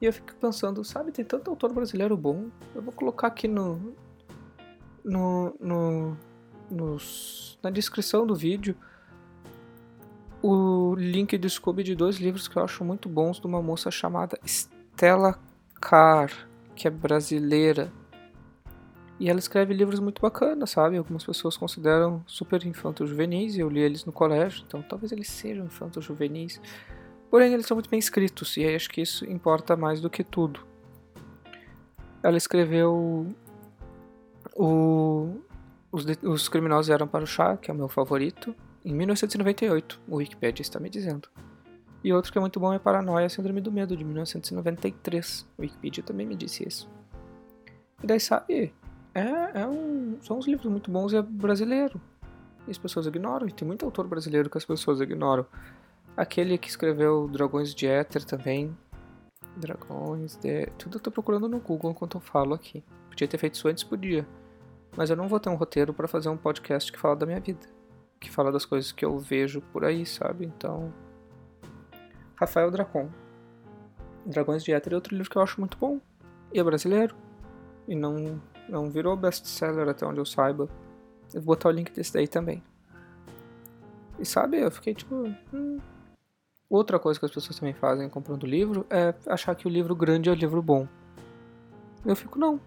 E 0.00 0.04
eu 0.04 0.12
fico 0.12 0.34
pensando, 0.34 0.84
sabe, 0.84 1.10
tem 1.10 1.24
tanto 1.24 1.50
autor 1.50 1.72
brasileiro 1.72 2.16
bom. 2.16 2.48
Eu 2.74 2.82
vou 2.82 2.92
colocar 2.92 3.28
aqui 3.28 3.48
no. 3.48 3.94
no. 5.04 5.56
no 5.60 6.16
nos, 6.68 7.56
na 7.62 7.70
descrição 7.70 8.26
do 8.26 8.34
vídeo 8.34 8.76
o 10.42 10.94
link 10.94 11.36
de 11.36 11.48
Scooby 11.48 11.82
de 11.82 11.94
dois 11.94 12.16
livros 12.16 12.46
que 12.46 12.56
eu 12.56 12.62
acho 12.62 12.84
muito 12.84 13.08
bons 13.08 13.40
de 13.40 13.46
uma 13.46 13.62
moça 13.62 13.90
chamada 13.90 14.38
Stella 14.44 15.38
Carr, 15.80 16.30
que 16.74 16.86
é 16.86 16.90
brasileira. 16.90 17.92
E 19.18 19.30
ela 19.30 19.38
escreve 19.38 19.72
livros 19.72 19.98
muito 19.98 20.20
bacanas, 20.20 20.70
sabe? 20.70 20.98
Algumas 20.98 21.24
pessoas 21.24 21.56
consideram 21.56 22.22
super 22.26 22.64
infanto-juvenis 22.64 23.56
e 23.56 23.60
eu 23.60 23.68
li 23.68 23.80
eles 23.80 24.04
no 24.04 24.12
colégio, 24.12 24.62
então 24.66 24.82
talvez 24.82 25.10
eles 25.10 25.28
sejam 25.28 25.64
infanto-juvenis. 25.64 26.60
Porém, 27.30 27.52
eles 27.52 27.66
são 27.66 27.76
muito 27.76 27.90
bem 27.90 27.98
escritos, 27.98 28.56
e 28.56 28.64
acho 28.64 28.88
que 28.88 29.00
isso 29.00 29.24
importa 29.24 29.76
mais 29.76 30.00
do 30.00 30.08
que 30.08 30.22
tudo. 30.22 30.60
Ela 32.22 32.36
escreveu 32.36 33.26
o, 34.54 35.40
os, 35.90 36.04
os 36.22 36.48
Criminosos 36.48 36.90
Eram 36.90 37.06
para 37.06 37.24
o 37.24 37.26
Chá, 37.26 37.56
que 37.56 37.70
é 37.70 37.74
o 37.74 37.76
meu 37.76 37.88
favorito, 37.88 38.54
em 38.86 38.94
1998, 38.94 40.00
o 40.06 40.16
Wikipedia 40.18 40.62
está 40.62 40.78
me 40.78 40.88
dizendo. 40.88 41.28
E 42.04 42.12
outro 42.12 42.30
que 42.30 42.38
é 42.38 42.40
muito 42.40 42.60
bom 42.60 42.72
é 42.72 42.78
Paranoia, 42.78 43.28
Síndrome 43.28 43.60
do 43.60 43.72
Medo, 43.72 43.96
de 43.96 44.04
1993. 44.04 45.44
O 45.58 45.62
Wikipedia 45.62 46.04
também 46.04 46.24
me 46.24 46.36
disse 46.36 46.62
isso. 46.64 46.88
E 48.00 48.06
daí, 48.06 48.20
sabe, 48.20 48.72
é, 49.12 49.60
é 49.60 49.66
um, 49.66 50.18
são 50.22 50.38
uns 50.38 50.46
livros 50.46 50.70
muito 50.70 50.88
bons 50.88 51.12
e 51.12 51.16
é 51.16 51.22
brasileiro. 51.22 52.00
E 52.68 52.70
as 52.70 52.78
pessoas 52.78 53.06
ignoram, 53.06 53.48
e 53.48 53.52
tem 53.52 53.66
muito 53.66 53.84
autor 53.84 54.06
brasileiro 54.06 54.48
que 54.48 54.56
as 54.56 54.64
pessoas 54.64 55.00
ignoram. 55.00 55.44
Aquele 56.16 56.56
que 56.56 56.68
escreveu 56.68 57.28
Dragões 57.28 57.74
de 57.74 57.86
Éter 57.86 58.24
também. 58.24 58.74
Dragões 59.56 60.36
de. 60.36 60.66
Tudo 60.78 60.96
eu 60.96 61.00
tô 61.00 61.10
procurando 61.10 61.48
no 61.48 61.60
Google 61.60 61.90
enquanto 61.90 62.16
eu 62.16 62.20
falo 62.20 62.54
aqui. 62.54 62.82
Podia 63.08 63.28
ter 63.28 63.36
feito 63.36 63.54
isso 63.54 63.68
antes, 63.68 63.84
podia. 63.84 64.26
Mas 64.96 65.10
eu 65.10 65.16
não 65.16 65.28
vou 65.28 65.38
ter 65.38 65.50
um 65.50 65.56
roteiro 65.56 65.92
para 65.92 66.08
fazer 66.08 66.30
um 66.30 66.36
podcast 66.36 66.90
que 66.90 66.98
fala 66.98 67.14
da 67.14 67.26
minha 67.26 67.40
vida. 67.40 67.66
Que 68.18 68.30
fala 68.30 68.50
das 68.50 68.64
coisas 68.64 68.92
que 68.92 69.04
eu 69.04 69.18
vejo 69.18 69.60
por 69.60 69.84
aí, 69.84 70.06
sabe? 70.06 70.46
Então. 70.46 70.90
Rafael 72.34 72.70
Dracon. 72.70 73.10
Dragões 74.24 74.64
de 74.64 74.72
Éter 74.72 74.94
é 74.94 74.96
outro 74.96 75.14
livro 75.14 75.30
que 75.30 75.36
eu 75.36 75.42
acho 75.42 75.60
muito 75.60 75.76
bom. 75.76 76.00
E 76.50 76.58
é 76.58 76.64
brasileiro. 76.64 77.14
E 77.86 77.94
não, 77.94 78.40
não 78.70 78.90
virou 78.90 79.14
best-seller 79.16 79.86
até 79.86 80.06
onde 80.06 80.18
eu 80.18 80.24
saiba. 80.24 80.66
Eu 81.34 81.42
vou 81.42 81.54
botar 81.54 81.68
o 81.68 81.72
link 81.72 81.92
desse 81.92 82.14
daí 82.14 82.26
também. 82.26 82.62
E 84.18 84.24
sabe, 84.24 84.58
eu 84.58 84.70
fiquei 84.70 84.94
tipo. 84.94 85.14
Hum, 85.52 85.78
Outra 86.68 86.98
coisa 86.98 87.18
que 87.18 87.26
as 87.26 87.32
pessoas 87.32 87.58
também 87.58 87.74
fazem 87.74 88.08
comprando 88.08 88.46
livro 88.46 88.84
é 88.90 89.14
achar 89.26 89.54
que 89.54 89.66
o 89.66 89.70
livro 89.70 89.94
grande 89.94 90.28
é 90.28 90.32
o 90.32 90.34
livro 90.34 90.60
bom. 90.60 90.86
Eu 92.04 92.16
fico, 92.16 92.38
não. 92.38 92.60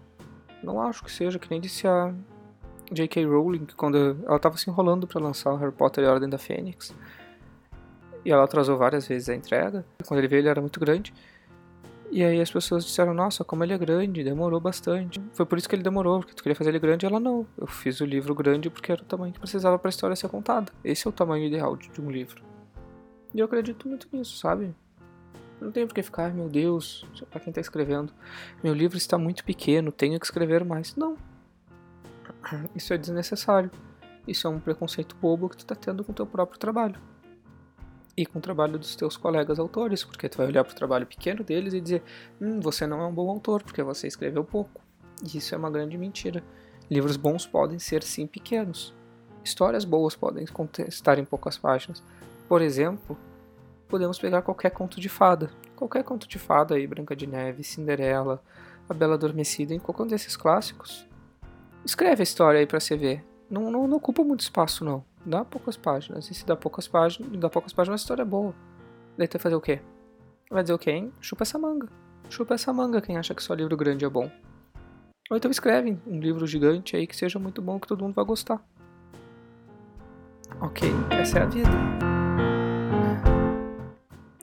Não 0.62 0.80
acho 0.80 1.04
que 1.04 1.12
seja, 1.12 1.38
que 1.38 1.50
nem 1.50 1.60
disse 1.60 1.86
a 1.86 2.14
J.K. 2.90 3.24
Rowling, 3.24 3.66
que 3.66 3.74
quando 3.74 4.18
ela 4.26 4.36
estava 4.36 4.56
se 4.56 4.68
enrolando 4.68 5.06
para 5.06 5.20
lançar 5.20 5.52
o 5.52 5.56
Harry 5.56 5.72
Potter 5.72 6.04
e 6.04 6.06
a 6.06 6.12
Ordem 6.12 6.28
da 6.28 6.38
Fênix. 6.38 6.94
E 8.24 8.30
ela 8.30 8.44
atrasou 8.44 8.76
várias 8.76 9.06
vezes 9.06 9.28
a 9.28 9.34
entrega. 9.34 9.84
Quando 10.06 10.18
ele 10.18 10.28
veio, 10.28 10.40
ele 10.40 10.48
era 10.48 10.60
muito 10.60 10.80
grande. 10.80 11.12
E 12.10 12.24
aí 12.24 12.40
as 12.40 12.50
pessoas 12.50 12.84
disseram, 12.84 13.14
nossa, 13.14 13.44
como 13.44 13.62
ele 13.62 13.72
é 13.72 13.78
grande, 13.78 14.24
demorou 14.24 14.60
bastante. 14.60 15.22
Foi 15.32 15.46
por 15.46 15.56
isso 15.56 15.68
que 15.68 15.74
ele 15.76 15.82
demorou, 15.82 16.18
porque 16.18 16.34
tu 16.34 16.42
queria 16.42 16.56
fazer 16.56 16.70
ele 16.70 16.78
grande. 16.78 17.06
E 17.06 17.06
ela, 17.06 17.20
não, 17.20 17.46
eu 17.56 17.66
fiz 17.66 18.00
o 18.00 18.04
livro 18.04 18.34
grande 18.34 18.68
porque 18.68 18.90
era 18.90 19.00
o 19.00 19.04
tamanho 19.04 19.32
que 19.32 19.38
precisava 19.38 19.78
para 19.78 19.88
a 19.88 19.90
história 19.90 20.16
ser 20.16 20.28
contada. 20.28 20.72
Esse 20.82 21.06
é 21.06 21.10
o 21.10 21.12
tamanho 21.12 21.46
ideal 21.46 21.76
de 21.76 22.00
um 22.00 22.10
livro. 22.10 22.42
E 23.34 23.38
eu 23.38 23.46
acredito 23.46 23.88
muito 23.88 24.08
nisso, 24.12 24.36
sabe? 24.36 24.74
Não 25.60 25.70
tem 25.70 25.86
por 25.86 25.94
que 25.94 26.02
ficar, 26.02 26.32
meu 26.32 26.48
Deus, 26.48 27.06
para 27.30 27.40
quem 27.40 27.52
tá 27.52 27.60
escrevendo, 27.60 28.12
meu 28.64 28.72
livro 28.72 28.96
está 28.96 29.18
muito 29.18 29.44
pequeno, 29.44 29.92
tenho 29.92 30.18
que 30.18 30.24
escrever 30.24 30.64
mais. 30.64 30.96
Não. 30.96 31.16
Isso 32.74 32.94
é 32.94 32.98
desnecessário. 32.98 33.70
Isso 34.26 34.46
é 34.46 34.50
um 34.50 34.58
preconceito 34.58 35.16
bobo 35.16 35.48
que 35.48 35.56
tu 35.56 35.66
tá 35.66 35.74
tendo 35.74 36.02
com 36.02 36.12
o 36.12 36.14
teu 36.14 36.26
próprio 36.26 36.58
trabalho. 36.58 36.96
E 38.16 38.26
com 38.26 38.38
o 38.38 38.42
trabalho 38.42 38.78
dos 38.78 38.96
teus 38.96 39.16
colegas 39.16 39.58
autores, 39.58 40.04
porque 40.04 40.28
tu 40.28 40.38
vai 40.38 40.46
olhar 40.46 40.64
pro 40.64 40.74
trabalho 40.74 41.06
pequeno 41.06 41.44
deles 41.44 41.72
e 41.74 41.80
dizer: 41.80 42.02
Hum, 42.40 42.60
você 42.60 42.86
não 42.86 43.00
é 43.00 43.06
um 43.06 43.12
bom 43.12 43.30
autor, 43.30 43.62
porque 43.62 43.82
você 43.82 44.06
escreveu 44.06 44.44
pouco. 44.44 44.80
E 45.22 45.38
isso 45.38 45.54
é 45.54 45.58
uma 45.58 45.70
grande 45.70 45.96
mentira. 45.96 46.42
Livros 46.90 47.16
bons 47.16 47.46
podem 47.46 47.78
ser 47.78 48.02
sim 48.02 48.26
pequenos. 48.26 48.94
Histórias 49.44 49.84
boas 49.84 50.16
podem 50.16 50.44
estar 50.88 51.18
em 51.18 51.24
poucas 51.24 51.56
páginas. 51.56 52.02
Por 52.50 52.62
exemplo, 52.62 53.16
podemos 53.86 54.18
pegar 54.18 54.42
qualquer 54.42 54.70
conto 54.70 55.00
de 55.00 55.08
fada. 55.08 55.52
Qualquer 55.76 56.02
conto 56.02 56.26
de 56.26 56.36
fada 56.36 56.74
aí, 56.74 56.84
Branca 56.84 57.14
de 57.14 57.24
Neve, 57.24 57.62
Cinderela, 57.62 58.42
A 58.88 58.92
Bela 58.92 59.14
Adormecida, 59.14 59.72
em 59.72 59.78
qualquer 59.78 60.02
um 60.02 60.06
desses 60.08 60.36
clássicos. 60.36 61.06
Escreve 61.84 62.22
a 62.22 62.24
história 62.24 62.58
aí 62.58 62.66
pra 62.66 62.80
você 62.80 62.96
ver. 62.96 63.24
Não, 63.48 63.70
não, 63.70 63.86
não 63.86 63.98
ocupa 63.98 64.24
muito 64.24 64.40
espaço, 64.40 64.84
não. 64.84 65.04
Dá 65.24 65.44
poucas 65.44 65.76
páginas. 65.76 66.28
E 66.28 66.34
se 66.34 66.44
dá 66.44 66.56
poucas 66.56 66.88
páginas, 66.88 67.30
dá 67.38 67.48
poucas 67.48 67.72
páginas, 67.72 68.00
a 68.00 68.02
história 68.02 68.22
é 68.22 68.26
boa. 68.26 68.52
Daí 69.16 69.28
tu 69.28 69.34
vai 69.34 69.42
fazer 69.42 69.54
o 69.54 69.60
quê? 69.60 69.80
Vai 70.50 70.64
dizer 70.64 70.74
o 70.74 70.78
quê, 70.78 70.90
hein? 70.90 71.12
Chupa 71.20 71.44
essa 71.44 71.56
manga. 71.56 71.88
Chupa 72.28 72.54
essa 72.54 72.72
manga 72.72 73.00
quem 73.00 73.16
acha 73.16 73.32
que 73.32 73.44
só 73.44 73.54
livro 73.54 73.76
grande 73.76 74.04
é 74.04 74.08
bom. 74.08 74.28
Ou 75.30 75.36
então 75.36 75.52
escreve 75.52 75.96
um 76.04 76.18
livro 76.18 76.44
gigante 76.48 76.96
aí 76.96 77.06
que 77.06 77.14
seja 77.14 77.38
muito 77.38 77.62
bom, 77.62 77.78
que 77.78 77.86
todo 77.86 78.02
mundo 78.02 78.14
vai 78.14 78.24
gostar. 78.24 78.60
Ok, 80.60 80.90
essa 81.12 81.38
é 81.38 81.42
a 81.42 81.46
vida. 81.46 82.19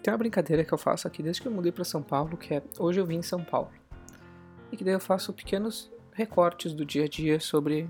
Tem 0.07 0.13
uma 0.13 0.19
brincadeira 0.19 0.63
que 0.63 0.73
eu 0.73 0.77
faço 0.77 1.05
aqui 1.05 1.21
desde 1.21 1.41
que 1.41 1.49
eu 1.49 1.51
mudei 1.51 1.69
para 1.69 1.83
São 1.83 2.01
Paulo, 2.01 2.37
que 2.37 2.53
é 2.53 2.63
hoje 2.79 2.97
eu 2.97 3.05
vim 3.05 3.17
em 3.17 3.21
São 3.21 3.43
Paulo. 3.43 3.69
E 4.71 4.77
que 4.77 4.81
daí 4.81 4.93
eu 4.93 5.01
faço 5.01 5.33
pequenos 5.33 5.91
recortes 6.13 6.71
do 6.71 6.85
dia 6.85 7.03
a 7.03 7.07
dia 7.09 7.41
sobre 7.41 7.89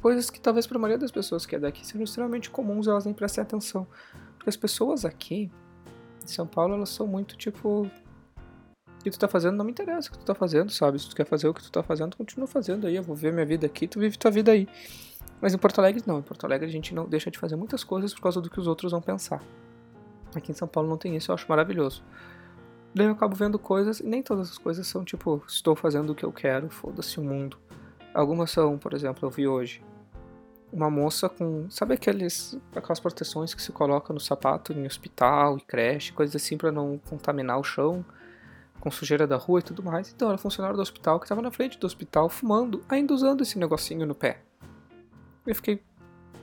coisas 0.00 0.30
que 0.30 0.40
talvez 0.40 0.66
para 0.66 0.78
a 0.78 0.80
maioria 0.80 0.96
das 0.96 1.10
pessoas 1.10 1.44
que 1.44 1.54
é 1.54 1.58
daqui 1.58 1.86
sejam 1.86 2.04
extremamente 2.04 2.48
comuns 2.48 2.86
elas 2.86 3.04
nem 3.04 3.12
prestem 3.12 3.42
atenção. 3.42 3.86
Porque 4.38 4.48
as 4.48 4.56
pessoas 4.56 5.04
aqui 5.04 5.52
em 6.24 6.26
São 6.26 6.46
Paulo, 6.46 6.72
elas 6.72 6.88
são 6.88 7.06
muito 7.06 7.36
tipo 7.36 7.82
o 7.82 7.90
que 9.04 9.10
tu 9.10 9.18
tá 9.18 9.28
fazendo 9.28 9.58
não 9.58 9.64
me 9.66 9.72
interessa 9.72 10.08
o 10.08 10.12
que 10.12 10.18
tu 10.20 10.24
tá 10.24 10.34
fazendo, 10.34 10.72
sabe? 10.72 10.98
Se 10.98 11.06
tu 11.06 11.14
quer 11.14 11.26
fazer 11.26 11.48
o 11.48 11.52
que 11.52 11.62
tu 11.62 11.70
tá 11.70 11.82
fazendo, 11.82 12.16
continua 12.16 12.46
fazendo 12.46 12.86
aí. 12.86 12.96
Eu 12.96 13.02
vou 13.02 13.14
ver 13.14 13.30
minha 13.30 13.44
vida 13.44 13.66
aqui, 13.66 13.86
tu 13.86 14.00
vive 14.00 14.16
tua 14.16 14.30
vida 14.30 14.52
aí. 14.52 14.66
Mas 15.38 15.52
em 15.52 15.58
Porto 15.58 15.80
Alegre 15.80 16.02
não, 16.06 16.20
em 16.20 16.22
Porto 16.22 16.46
Alegre 16.46 16.66
a 16.66 16.72
gente 16.72 16.94
não 16.94 17.06
deixa 17.06 17.30
de 17.30 17.38
fazer 17.38 17.56
muitas 17.56 17.84
coisas 17.84 18.14
por 18.14 18.22
causa 18.22 18.40
do 18.40 18.48
que 18.48 18.58
os 18.58 18.66
outros 18.66 18.92
vão 18.92 19.02
pensar. 19.02 19.42
Aqui 20.34 20.52
em 20.52 20.54
São 20.54 20.68
Paulo 20.68 20.88
não 20.88 20.96
tem 20.96 21.16
isso, 21.16 21.30
eu 21.30 21.34
acho 21.34 21.46
maravilhoso. 21.48 22.04
Daí 22.94 23.06
eu 23.06 23.12
acabo 23.12 23.36
vendo 23.36 23.58
coisas, 23.58 24.00
e 24.00 24.06
nem 24.06 24.22
todas 24.22 24.50
as 24.50 24.58
coisas 24.58 24.86
são 24.86 25.04
tipo, 25.04 25.42
estou 25.46 25.76
fazendo 25.76 26.10
o 26.10 26.14
que 26.14 26.24
eu 26.24 26.32
quero, 26.32 26.68
foda-se 26.68 27.18
o 27.20 27.22
mundo. 27.22 27.56
Algumas 28.12 28.50
são, 28.50 28.76
por 28.78 28.92
exemplo, 28.94 29.26
eu 29.26 29.30
vi 29.30 29.46
hoje 29.46 29.82
uma 30.72 30.90
moça 30.90 31.28
com, 31.28 31.68
sabe 31.68 31.94
aqueles 31.94 32.58
aquelas 32.74 33.00
proteções 33.00 33.54
que 33.54 33.62
se 33.62 33.72
coloca 33.72 34.12
no 34.12 34.20
sapato 34.20 34.72
em 34.72 34.86
hospital 34.86 35.58
e 35.58 35.60
creche, 35.60 36.12
coisas 36.12 36.36
assim 36.36 36.56
para 36.56 36.70
não 36.70 36.98
contaminar 37.08 37.58
o 37.58 37.64
chão 37.64 38.04
com 38.78 38.90
sujeira 38.90 39.26
da 39.26 39.36
rua 39.36 39.60
e 39.60 39.62
tudo 39.62 39.82
mais. 39.82 40.12
Então 40.12 40.28
era 40.28 40.38
funcionário 40.38 40.76
do 40.76 40.82
hospital 40.82 41.18
que 41.18 41.26
estava 41.26 41.42
na 41.42 41.50
frente 41.50 41.78
do 41.78 41.86
hospital 41.86 42.28
fumando, 42.28 42.82
ainda 42.88 43.12
usando 43.12 43.42
esse 43.42 43.58
negocinho 43.58 44.06
no 44.06 44.14
pé. 44.14 44.40
Eu 45.46 45.54
fiquei 45.54 45.82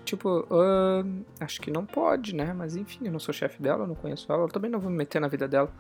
tipo, 0.08 0.40
uh, 0.40 1.26
acho 1.40 1.60
que 1.60 1.70
não 1.70 1.86
pode, 1.86 2.34
né? 2.34 2.54
Mas 2.54 2.76
enfim, 2.76 3.06
eu 3.06 3.12
não 3.12 3.20
sou 3.20 3.34
chefe 3.34 3.62
dela, 3.62 3.84
eu 3.84 3.88
não 3.88 3.96
conheço 3.96 4.32
ela, 4.32 4.44
eu 4.44 4.48
também 4.48 4.72
não 4.72 4.80
vou 4.80 4.90
me 4.90 4.98
meter 4.98 5.20
na 5.20 5.28
vida 5.28 5.48
dela. 5.48 5.72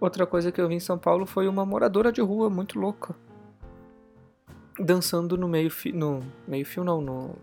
Outra 0.00 0.26
coisa 0.26 0.50
que 0.50 0.60
eu 0.60 0.68
vi 0.68 0.74
em 0.74 0.80
São 0.80 0.98
Paulo 0.98 1.26
foi 1.26 1.46
uma 1.46 1.64
moradora 1.64 2.10
de 2.10 2.20
rua 2.20 2.50
muito 2.50 2.78
louca. 2.78 3.14
Dançando 4.78 5.36
no 5.36 5.46
meio 5.46 5.70
fio. 5.70 5.94
No 5.94 6.20
meio 6.48 6.66
fio 6.66 6.82
não, 6.82 7.00
no. 7.00 7.36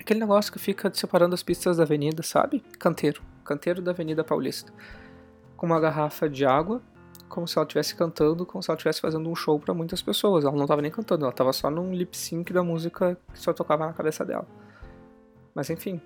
Aquele 0.00 0.20
negócio 0.20 0.52
que 0.52 0.58
fica 0.58 0.92
separando 0.92 1.34
as 1.34 1.42
pistas 1.42 1.76
da 1.76 1.84
avenida, 1.84 2.22
sabe? 2.22 2.60
Canteiro. 2.78 3.22
Canteiro 3.44 3.80
da 3.80 3.92
Avenida 3.92 4.24
Paulista. 4.24 4.72
Com 5.56 5.66
uma 5.66 5.80
garrafa 5.80 6.28
de 6.28 6.44
água 6.44 6.82
como 7.28 7.46
se 7.46 7.58
ela 7.58 7.64
estivesse 7.64 7.94
cantando, 7.94 8.44
como 8.44 8.62
se 8.62 8.70
ela 8.70 8.76
estivesse 8.76 9.00
fazendo 9.00 9.28
um 9.28 9.34
show 9.34 9.58
para 9.58 9.74
muitas 9.74 10.02
pessoas. 10.02 10.44
Ela 10.44 10.54
não 10.54 10.64
estava 10.64 10.82
nem 10.82 10.90
cantando, 10.90 11.24
ela 11.24 11.32
estava 11.32 11.52
só 11.52 11.70
num 11.70 11.92
lip 11.92 12.16
sync 12.16 12.52
da 12.52 12.62
música 12.62 13.16
que 13.32 13.38
só 13.38 13.52
tocava 13.52 13.86
na 13.86 13.92
cabeça 13.92 14.24
dela. 14.24 14.46
Mas 15.54 15.70
enfim, 15.70 16.00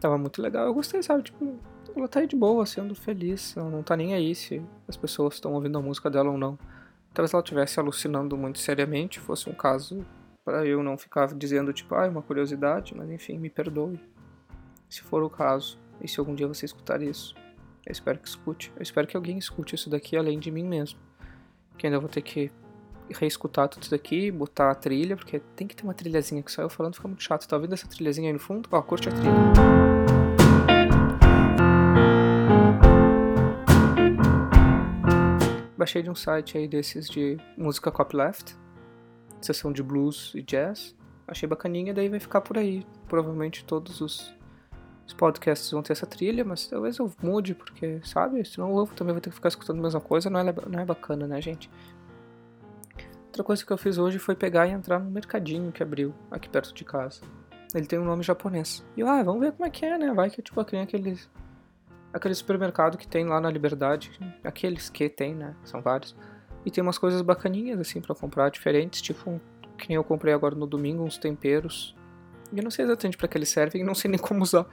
tava 0.00 0.18
muito 0.18 0.42
legal. 0.42 0.66
Eu 0.66 0.74
gostei, 0.74 1.02
sabe? 1.02 1.22
Tipo, 1.22 1.58
ela 1.94 2.08
tá 2.08 2.20
aí 2.20 2.26
de 2.26 2.36
boa, 2.36 2.66
sendo 2.66 2.94
feliz. 2.94 3.56
Ela 3.56 3.70
não 3.70 3.82
tá 3.82 3.96
nem 3.96 4.14
aí 4.14 4.34
se 4.34 4.62
as 4.86 4.96
pessoas 4.96 5.34
estão 5.34 5.52
ouvindo 5.54 5.78
a 5.78 5.82
música 5.82 6.10
dela 6.10 6.30
ou 6.30 6.38
não. 6.38 6.58
Talvez 7.14 7.32
ela 7.32 7.42
estivesse 7.42 7.80
alucinando 7.80 8.36
muito 8.36 8.58
seriamente, 8.58 9.18
fosse 9.18 9.48
um 9.48 9.54
caso 9.54 10.04
para 10.44 10.64
eu 10.64 10.82
não 10.82 10.96
ficar 10.96 11.34
dizendo, 11.34 11.72
tipo, 11.72 11.94
ah, 11.94 12.06
é 12.06 12.08
uma 12.08 12.22
curiosidade, 12.22 12.94
mas 12.94 13.10
enfim, 13.10 13.38
me 13.38 13.50
perdoe. 13.50 13.98
Se 14.88 15.02
for 15.02 15.22
o 15.22 15.30
caso, 15.30 15.78
e 16.00 16.06
se 16.06 16.20
algum 16.20 16.34
dia 16.34 16.46
você 16.46 16.64
escutar 16.66 17.02
isso. 17.02 17.34
Eu 17.86 17.92
espero 17.92 18.18
que 18.18 18.26
escute. 18.26 18.72
Eu 18.74 18.82
espero 18.82 19.06
que 19.06 19.16
alguém 19.16 19.38
escute 19.38 19.76
isso 19.76 19.88
daqui 19.88 20.16
além 20.16 20.40
de 20.40 20.50
mim 20.50 20.64
mesmo. 20.64 20.98
Que 21.78 21.86
ainda 21.86 22.00
vou 22.00 22.08
ter 22.08 22.20
que 22.20 22.50
reescutar 23.08 23.68
tudo 23.68 23.82
isso 23.82 23.92
daqui, 23.92 24.28
botar 24.32 24.72
a 24.72 24.74
trilha, 24.74 25.16
porque 25.16 25.38
tem 25.54 25.68
que 25.68 25.76
ter 25.76 25.84
uma 25.84 25.94
trilhazinha 25.94 26.42
que 26.42 26.50
só 26.50 26.62
eu 26.62 26.68
falando 26.68 26.94
fica 26.94 27.06
muito 27.06 27.22
chato. 27.22 27.46
Tá 27.46 27.54
ouvindo 27.54 27.74
essa 27.74 27.86
trilhazinha 27.86 28.28
aí 28.28 28.32
no 28.32 28.40
fundo? 28.40 28.68
Ó, 28.72 28.82
curte 28.82 29.08
a 29.08 29.12
trilha. 29.12 29.32
Baixei 35.78 36.02
de 36.02 36.10
um 36.10 36.14
site 36.16 36.58
aí 36.58 36.66
desses 36.66 37.08
de 37.08 37.38
música 37.56 37.92
copyleft, 37.92 38.56
sessão 39.40 39.72
de 39.72 39.84
blues 39.84 40.32
e 40.34 40.42
jazz. 40.42 40.96
Achei 41.28 41.48
bacaninha, 41.48 41.94
daí 41.94 42.08
vai 42.08 42.18
ficar 42.18 42.40
por 42.40 42.58
aí. 42.58 42.84
Provavelmente 43.06 43.64
todos 43.64 44.00
os 44.00 44.35
os 45.06 45.14
podcasts 45.14 45.70
vão 45.70 45.82
ter 45.82 45.92
essa 45.92 46.06
trilha, 46.06 46.44
mas 46.44 46.66
talvez 46.66 46.98
eu 46.98 47.12
mude, 47.22 47.54
porque, 47.54 48.00
sabe? 48.04 48.44
Senão 48.44 48.76
eu 48.76 48.86
também 48.88 49.14
vou 49.14 49.20
ter 49.20 49.30
que 49.30 49.36
ficar 49.36 49.48
escutando 49.48 49.78
a 49.78 49.82
mesma 49.82 50.00
coisa, 50.00 50.28
não 50.28 50.40
é, 50.40 50.54
não 50.68 50.80
é 50.80 50.84
bacana, 50.84 51.26
né, 51.28 51.40
gente? 51.40 51.70
Outra 53.26 53.44
coisa 53.44 53.64
que 53.64 53.72
eu 53.72 53.78
fiz 53.78 53.98
hoje 53.98 54.18
foi 54.18 54.34
pegar 54.34 54.66
e 54.66 54.70
entrar 54.70 54.98
no 54.98 55.10
mercadinho 55.10 55.70
que 55.70 55.82
abriu 55.82 56.12
aqui 56.30 56.48
perto 56.48 56.74
de 56.74 56.84
casa. 56.84 57.20
Ele 57.74 57.86
tem 57.86 57.98
um 57.98 58.04
nome 58.04 58.22
japonês. 58.22 58.84
E 58.96 59.00
eu, 59.00 59.08
ah, 59.08 59.22
vamos 59.22 59.40
ver 59.40 59.52
como 59.52 59.66
é 59.66 59.70
que 59.70 59.84
é, 59.84 59.98
né? 59.98 60.12
Vai 60.12 60.30
que 60.30 60.40
tipo 60.40 60.58
aquele, 60.58 60.82
aquele, 60.82 61.20
aquele 62.12 62.34
supermercado 62.34 62.96
que 62.96 63.06
tem 63.06 63.26
lá 63.26 63.40
na 63.40 63.50
Liberdade. 63.50 64.18
Aqueles 64.42 64.88
que 64.88 65.08
tem, 65.08 65.34
né? 65.34 65.54
São 65.64 65.82
vários. 65.82 66.16
E 66.64 66.70
tem 66.70 66.82
umas 66.82 66.96
coisas 66.96 67.20
bacaninhas, 67.20 67.78
assim, 67.78 68.00
para 68.00 68.14
comprar, 68.14 68.50
diferentes. 68.50 69.02
Tipo, 69.02 69.38
que 69.76 69.88
nem 69.90 69.96
eu 69.96 70.04
comprei 70.04 70.32
agora 70.32 70.54
no 70.54 70.66
domingo, 70.66 71.04
uns 71.04 71.18
temperos 71.18 71.94
eu 72.54 72.62
não 72.62 72.70
sei 72.70 72.84
exatamente 72.84 73.16
para 73.16 73.28
que 73.28 73.38
eles 73.38 73.48
servem, 73.48 73.82
não 73.82 73.94
sei 73.94 74.10
nem 74.10 74.18
como 74.18 74.42
usar. 74.42 74.66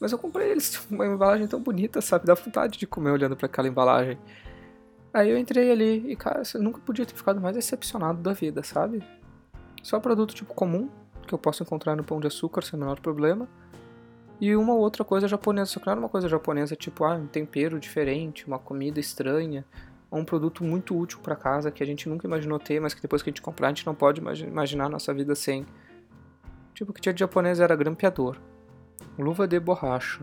Mas 0.00 0.12
eu 0.12 0.18
comprei 0.18 0.50
eles, 0.50 0.86
uma 0.90 1.06
embalagem 1.06 1.46
tão 1.46 1.60
bonita, 1.60 2.00
sabe? 2.00 2.26
Dá 2.26 2.34
vontade 2.34 2.78
de 2.78 2.86
comer 2.86 3.10
olhando 3.10 3.36
para 3.36 3.46
aquela 3.46 3.68
embalagem. 3.68 4.18
Aí 5.12 5.30
eu 5.30 5.38
entrei 5.38 5.70
ali 5.70 6.10
e, 6.10 6.16
cara, 6.16 6.44
você 6.44 6.58
nunca 6.58 6.80
podia 6.80 7.06
ter 7.06 7.14
ficado 7.14 7.40
mais 7.40 7.54
decepcionado 7.54 8.20
da 8.20 8.32
vida, 8.32 8.62
sabe? 8.62 9.02
Só 9.82 9.98
produto 9.98 10.34
tipo 10.34 10.54
comum, 10.54 10.88
que 11.26 11.34
eu 11.34 11.38
posso 11.38 11.62
encontrar 11.62 11.96
no 11.96 12.04
pão 12.04 12.20
de 12.20 12.26
açúcar 12.26 12.62
sem 12.62 12.76
o 12.76 12.80
menor 12.80 13.00
problema. 13.00 13.48
E 14.40 14.54
uma 14.54 14.74
outra 14.74 15.04
coisa 15.04 15.26
japonesa, 15.26 15.72
só 15.72 15.80
que 15.80 15.86
não 15.86 15.92
era 15.92 16.00
uma 16.00 16.08
coisa 16.08 16.28
japonesa 16.28 16.76
tipo, 16.76 17.04
ah, 17.04 17.14
um 17.14 17.26
tempero 17.26 17.80
diferente, 17.80 18.46
uma 18.46 18.58
comida 18.58 19.00
estranha, 19.00 19.64
ou 20.10 20.20
um 20.20 20.24
produto 20.24 20.62
muito 20.62 20.96
útil 20.96 21.18
para 21.20 21.34
casa 21.34 21.70
que 21.70 21.82
a 21.82 21.86
gente 21.86 22.08
nunca 22.08 22.26
imaginou 22.26 22.58
ter, 22.58 22.80
mas 22.80 22.94
que 22.94 23.02
depois 23.02 23.22
que 23.22 23.30
a 23.30 23.32
gente 23.32 23.42
comprar 23.42 23.68
a 23.68 23.70
gente 23.70 23.86
não 23.86 23.94
pode 23.94 24.20
imaginar 24.20 24.86
a 24.86 24.88
nossa 24.88 25.12
vida 25.12 25.34
sem. 25.34 25.66
Tipo, 26.78 26.92
que 26.92 27.00
tinha 27.00 27.12
de 27.12 27.18
japonês 27.18 27.58
era 27.58 27.74
grampeador. 27.74 28.36
Luva 29.18 29.48
de 29.48 29.58
borracha. 29.58 30.20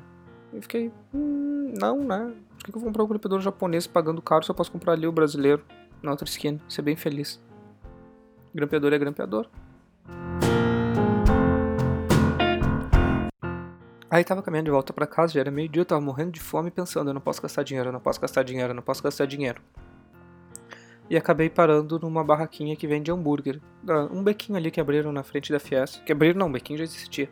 Eu 0.53 0.61
fiquei, 0.61 0.89
hum, 1.13 1.73
não, 1.77 2.01
né? 2.01 2.33
Por 2.57 2.63
que 2.63 2.69
eu 2.69 2.79
vou 2.79 2.83
comprar 2.83 3.03
um 3.03 3.07
grampeador 3.07 3.41
japonês 3.41 3.85
pagando 3.85 4.21
caro 4.21 4.45
se 4.45 4.51
eu 4.51 4.55
posso 4.55 4.71
comprar 4.71 4.93
ali 4.93 5.05
o 5.05 5.11
brasileiro 5.11 5.61
na 6.01 6.11
outra 6.11 6.25
esquina? 6.25 6.57
Ser 6.69 6.81
bem 6.81 6.95
feliz. 6.95 7.43
Grampeador 8.53 8.93
é 8.93 8.97
grampeador. 8.97 9.49
Aí 14.09 14.23
tava 14.23 14.41
caminhando 14.41 14.67
de 14.67 14.71
volta 14.71 14.93
para 14.93 15.05
casa, 15.05 15.33
já 15.33 15.41
era 15.41 15.51
meio-dia, 15.51 15.83
tava 15.83 15.99
morrendo 15.99 16.31
de 16.31 16.39
fome 16.39 16.71
pensando, 16.71 17.09
eu 17.09 17.13
não 17.13 17.19
posso 17.19 17.41
gastar 17.41 17.63
dinheiro, 17.63 17.89
eu 17.89 17.93
não 17.93 17.99
posso 17.99 18.21
gastar 18.21 18.43
dinheiro, 18.43 18.71
eu 18.71 18.75
não 18.75 18.81
posso 18.81 19.03
gastar 19.03 19.25
dinheiro 19.25 19.61
e 21.09 21.15
acabei 21.15 21.49
parando 21.49 21.99
numa 21.99 22.23
barraquinha 22.23 22.75
que 22.75 22.87
vende 22.87 23.11
hambúrguer. 23.11 23.61
Um 24.11 24.23
bequinho 24.23 24.57
ali 24.57 24.71
que 24.71 24.81
abriram 24.81 25.11
na 25.11 25.23
frente 25.23 25.51
da 25.51 25.59
Fiesp. 25.59 26.03
Que 26.03 26.11
abriram 26.11 26.39
não, 26.39 26.47
o 26.47 26.51
bequinho 26.51 26.79
já 26.79 26.83
existia. 26.83 27.29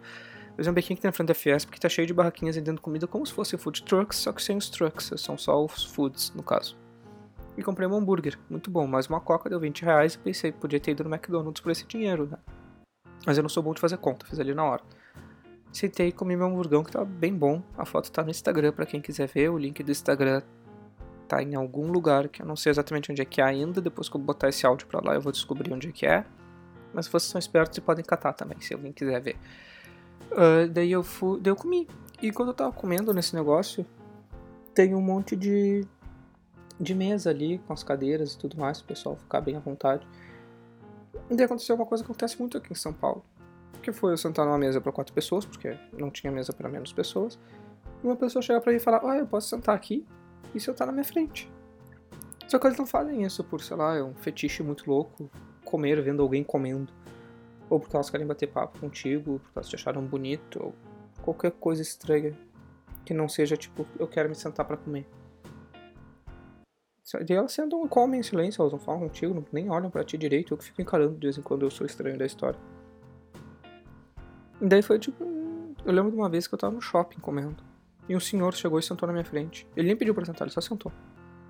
Mas 0.55 0.67
é 0.67 0.71
um 0.71 0.73
bequinho 0.73 0.95
que 0.95 1.01
tem 1.01 1.09
na 1.09 1.13
frente 1.13 1.29
da 1.29 1.33
Fiesp 1.33 1.71
que 1.71 1.79
tá 1.79 1.89
cheio 1.89 2.05
de 2.05 2.13
barraquinhas 2.13 2.55
vendendo 2.55 2.79
comida 2.79 3.07
como 3.07 3.25
se 3.25 3.33
fossem 3.33 3.57
food 3.57 3.83
trucks, 3.83 4.19
só 4.19 4.31
que 4.31 4.43
sem 4.43 4.55
os 4.55 4.69
trucks, 4.69 5.11
são 5.17 5.37
só 5.37 5.63
os 5.63 5.83
foods, 5.83 6.31
no 6.35 6.43
caso. 6.43 6.77
E 7.57 7.63
comprei 7.63 7.87
um 7.87 7.95
hambúrguer, 7.95 8.37
muito 8.49 8.69
bom, 8.69 8.85
mas 8.85 9.07
uma 9.07 9.19
coca 9.19 9.49
deu 9.49 9.59
20 9.59 9.83
reais 9.83 10.13
e 10.13 10.17
pensei 10.19 10.51
podia 10.51 10.79
ter 10.79 10.91
ido 10.91 11.03
no 11.03 11.13
McDonald's 11.13 11.61
por 11.61 11.71
esse 11.71 11.85
dinheiro, 11.85 12.27
né? 12.27 12.37
Mas 13.25 13.37
eu 13.37 13.43
não 13.43 13.49
sou 13.49 13.63
bom 13.63 13.73
de 13.73 13.79
fazer 13.79 13.97
conta, 13.97 14.25
fiz 14.25 14.39
ali 14.39 14.53
na 14.53 14.63
hora. 14.63 14.83
Sentei 15.71 16.09
e 16.09 16.11
comi 16.11 16.35
meu 16.35 16.45
hamburgão 16.45 16.83
que 16.83 16.91
tava 16.91 17.05
bem 17.05 17.33
bom. 17.33 17.63
A 17.75 17.85
foto 17.85 18.11
tá 18.11 18.23
no 18.23 18.29
Instagram 18.29 18.71
para 18.73 18.85
quem 18.85 19.01
quiser 19.01 19.27
ver, 19.27 19.49
o 19.49 19.57
link 19.57 19.81
do 19.81 19.91
Instagram 19.91 20.43
tá 21.33 21.41
em 21.41 21.55
algum 21.55 21.91
lugar 21.91 22.27
que 22.27 22.41
eu 22.41 22.45
não 22.45 22.55
sei 22.55 22.69
exatamente 22.69 23.11
onde 23.11 23.21
é 23.21 23.25
que 23.25 23.41
é 23.41 23.43
ainda. 23.43 23.81
Depois 23.81 24.07
que 24.07 24.15
eu 24.15 24.21
botar 24.21 24.49
esse 24.49 24.65
áudio 24.65 24.87
pra 24.87 24.99
lá, 25.03 25.15
eu 25.15 25.21
vou 25.21 25.31
descobrir 25.31 25.73
onde 25.73 25.89
é 25.89 25.91
que 25.91 26.05
é. 26.05 26.25
Mas 26.93 27.07
vocês 27.07 27.31
são 27.31 27.39
espertos 27.39 27.77
e 27.77 27.81
podem 27.81 28.05
catar 28.05 28.33
também, 28.33 28.59
se 28.61 28.73
alguém 28.73 28.91
quiser 28.91 29.19
ver. 29.19 29.35
Uh, 30.31 30.67
daí 30.69 30.91
eu 30.91 31.03
fui, 31.03 31.39
daí 31.39 31.51
eu 31.51 31.55
comi. 31.55 31.87
E 32.21 32.31
quando 32.31 32.49
eu 32.49 32.53
tava 32.53 32.71
comendo 32.71 33.13
nesse 33.13 33.35
negócio, 33.35 33.85
tem 34.73 34.93
um 34.93 35.01
monte 35.01 35.35
de 35.35 35.87
de 36.79 36.93
mesa 36.93 37.29
ali, 37.29 37.59
com 37.59 37.71
as 37.71 37.83
cadeiras 37.83 38.33
e 38.33 38.37
tudo 38.37 38.57
mais, 38.57 38.81
o 38.81 38.83
pessoal 38.83 39.15
ficar 39.15 39.39
bem 39.39 39.55
à 39.55 39.59
vontade. 39.59 40.05
E 41.29 41.35
daí 41.35 41.45
aconteceu 41.45 41.75
uma 41.75 41.85
coisa 41.85 42.03
que 42.03 42.11
acontece 42.11 42.37
muito 42.37 42.57
aqui 42.57 42.73
em 42.73 42.75
São 42.75 42.91
Paulo. 42.91 43.23
Que 43.81 43.91
foi 43.91 44.11
eu 44.11 44.17
sentar 44.17 44.45
numa 44.45 44.57
mesa 44.57 44.81
para 44.81 44.91
quatro 44.91 45.13
pessoas, 45.13 45.45
porque 45.45 45.77
não 45.93 46.09
tinha 46.09 46.31
mesa 46.31 46.51
para 46.51 46.67
menos 46.67 46.91
pessoas. 46.91 47.39
E 48.03 48.07
uma 48.07 48.15
pessoa 48.15 48.41
chega 48.41 48.59
para 48.59 48.71
mim 48.71 48.77
e 48.77 48.81
falar: 48.81 49.01
Ah, 49.03 49.17
eu 49.17 49.27
posso 49.27 49.49
sentar 49.49 49.75
aqui 49.75 50.05
e 50.53 50.59
sentar 50.59 50.87
na 50.87 50.93
minha 50.93 51.03
frente. 51.03 51.51
Só 52.47 52.59
que 52.59 52.67
eles 52.67 52.77
não 52.77 52.85
fazem 52.85 53.23
isso 53.23 53.43
por, 53.43 53.61
sei 53.61 53.75
lá, 53.75 53.95
é 53.95 54.03
um 54.03 54.13
fetiche 54.13 54.61
muito 54.61 54.89
louco, 54.89 55.29
comer 55.63 56.01
vendo 56.01 56.21
alguém 56.21 56.43
comendo. 56.43 56.91
Ou 57.69 57.79
porque 57.79 57.95
elas 57.95 58.09
querem 58.09 58.27
bater 58.27 58.47
papo 58.47 58.79
contigo, 58.79 59.39
porque 59.39 59.57
elas 59.57 59.69
te 59.69 59.75
acharam 59.75 60.03
bonito, 60.05 60.63
ou 60.63 60.75
qualquer 61.21 61.51
coisa 61.51 61.81
estranha 61.81 62.37
que 63.05 63.13
não 63.13 63.27
seja 63.27 63.57
tipo, 63.57 63.87
eu 63.97 64.07
quero 64.07 64.29
me 64.29 64.35
sentar 64.35 64.65
para 64.65 64.77
comer. 64.77 65.07
E 67.27 67.33
elas 67.33 67.51
sentam 67.51 67.85
e 67.85 67.89
comem 67.89 68.19
em 68.19 68.23
silêncio, 68.23 68.61
elas 68.61 68.71
não 68.71 68.79
falam 68.79 69.01
contigo, 69.01 69.45
nem 69.51 69.69
olham 69.69 69.89
para 69.89 70.03
ti 70.03 70.17
direito, 70.17 70.53
eu 70.53 70.57
que 70.57 70.63
fico 70.63 70.81
encarando 70.81 71.13
de 71.13 71.27
vez 71.27 71.37
em 71.37 71.41
quando 71.41 71.63
eu 71.63 71.69
sou 71.69 71.85
estranho 71.85 72.17
da 72.17 72.25
história. 72.25 72.59
E 74.61 74.65
daí 74.65 74.81
foi 74.81 74.97
tipo. 74.97 75.23
Eu 75.85 75.91
lembro 75.91 76.11
de 76.11 76.17
uma 76.17 76.29
vez 76.29 76.47
que 76.47 76.53
eu 76.53 76.57
tava 76.57 76.73
no 76.73 76.81
shopping 76.81 77.19
comendo. 77.19 77.61
E 78.07 78.15
um 78.15 78.19
senhor 78.19 78.53
chegou 78.53 78.79
e 78.79 78.83
sentou 78.83 79.07
na 79.07 79.13
minha 79.13 79.25
frente. 79.25 79.67
Ele 79.75 79.87
nem 79.87 79.95
pediu 79.95 80.13
pra 80.13 80.25
sentar, 80.25 80.45
ele 80.47 80.53
só 80.53 80.61
sentou. 80.61 80.91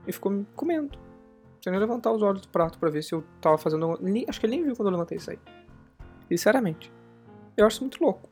E 0.08 0.12
ficou 0.12 0.46
comendo. 0.56 0.98
Sem 1.62 1.72
nem 1.72 1.80
levantar 1.80 2.12
os 2.12 2.22
olhos 2.22 2.42
do 2.42 2.50
prato 2.50 2.78
para 2.78 2.90
ver 2.90 3.02
se 3.02 3.14
eu 3.14 3.24
tava 3.42 3.58
fazendo. 3.58 4.00
Acho 4.28 4.40
que 4.40 4.46
ele 4.46 4.58
nem 4.58 4.66
viu 4.66 4.76
quando 4.76 4.88
eu 4.88 4.92
levantei 4.92 5.18
isso 5.18 5.32
aí. 5.32 5.40
Sinceramente. 6.28 6.92
Eu 7.56 7.66
acho 7.66 7.82
muito 7.82 8.04
louco. 8.04 8.30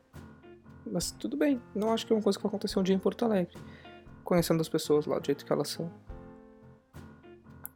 Mas 0.85 1.11
tudo 1.11 1.37
bem. 1.37 1.61
Não 1.73 1.93
acho 1.93 2.05
que 2.05 2.13
é 2.13 2.15
uma 2.15 2.21
coisa 2.21 2.37
que 2.37 2.43
vai 2.43 2.49
acontecer 2.49 2.79
um 2.79 2.83
dia 2.83 2.95
em 2.95 2.99
Porto 2.99 3.23
Alegre. 3.23 3.57
Conhecendo 4.23 4.61
as 4.61 4.69
pessoas 4.69 5.05
lá 5.05 5.17
do 5.17 5.25
jeito 5.25 5.45
que 5.45 5.51
elas 5.53 5.69
são. 5.69 5.91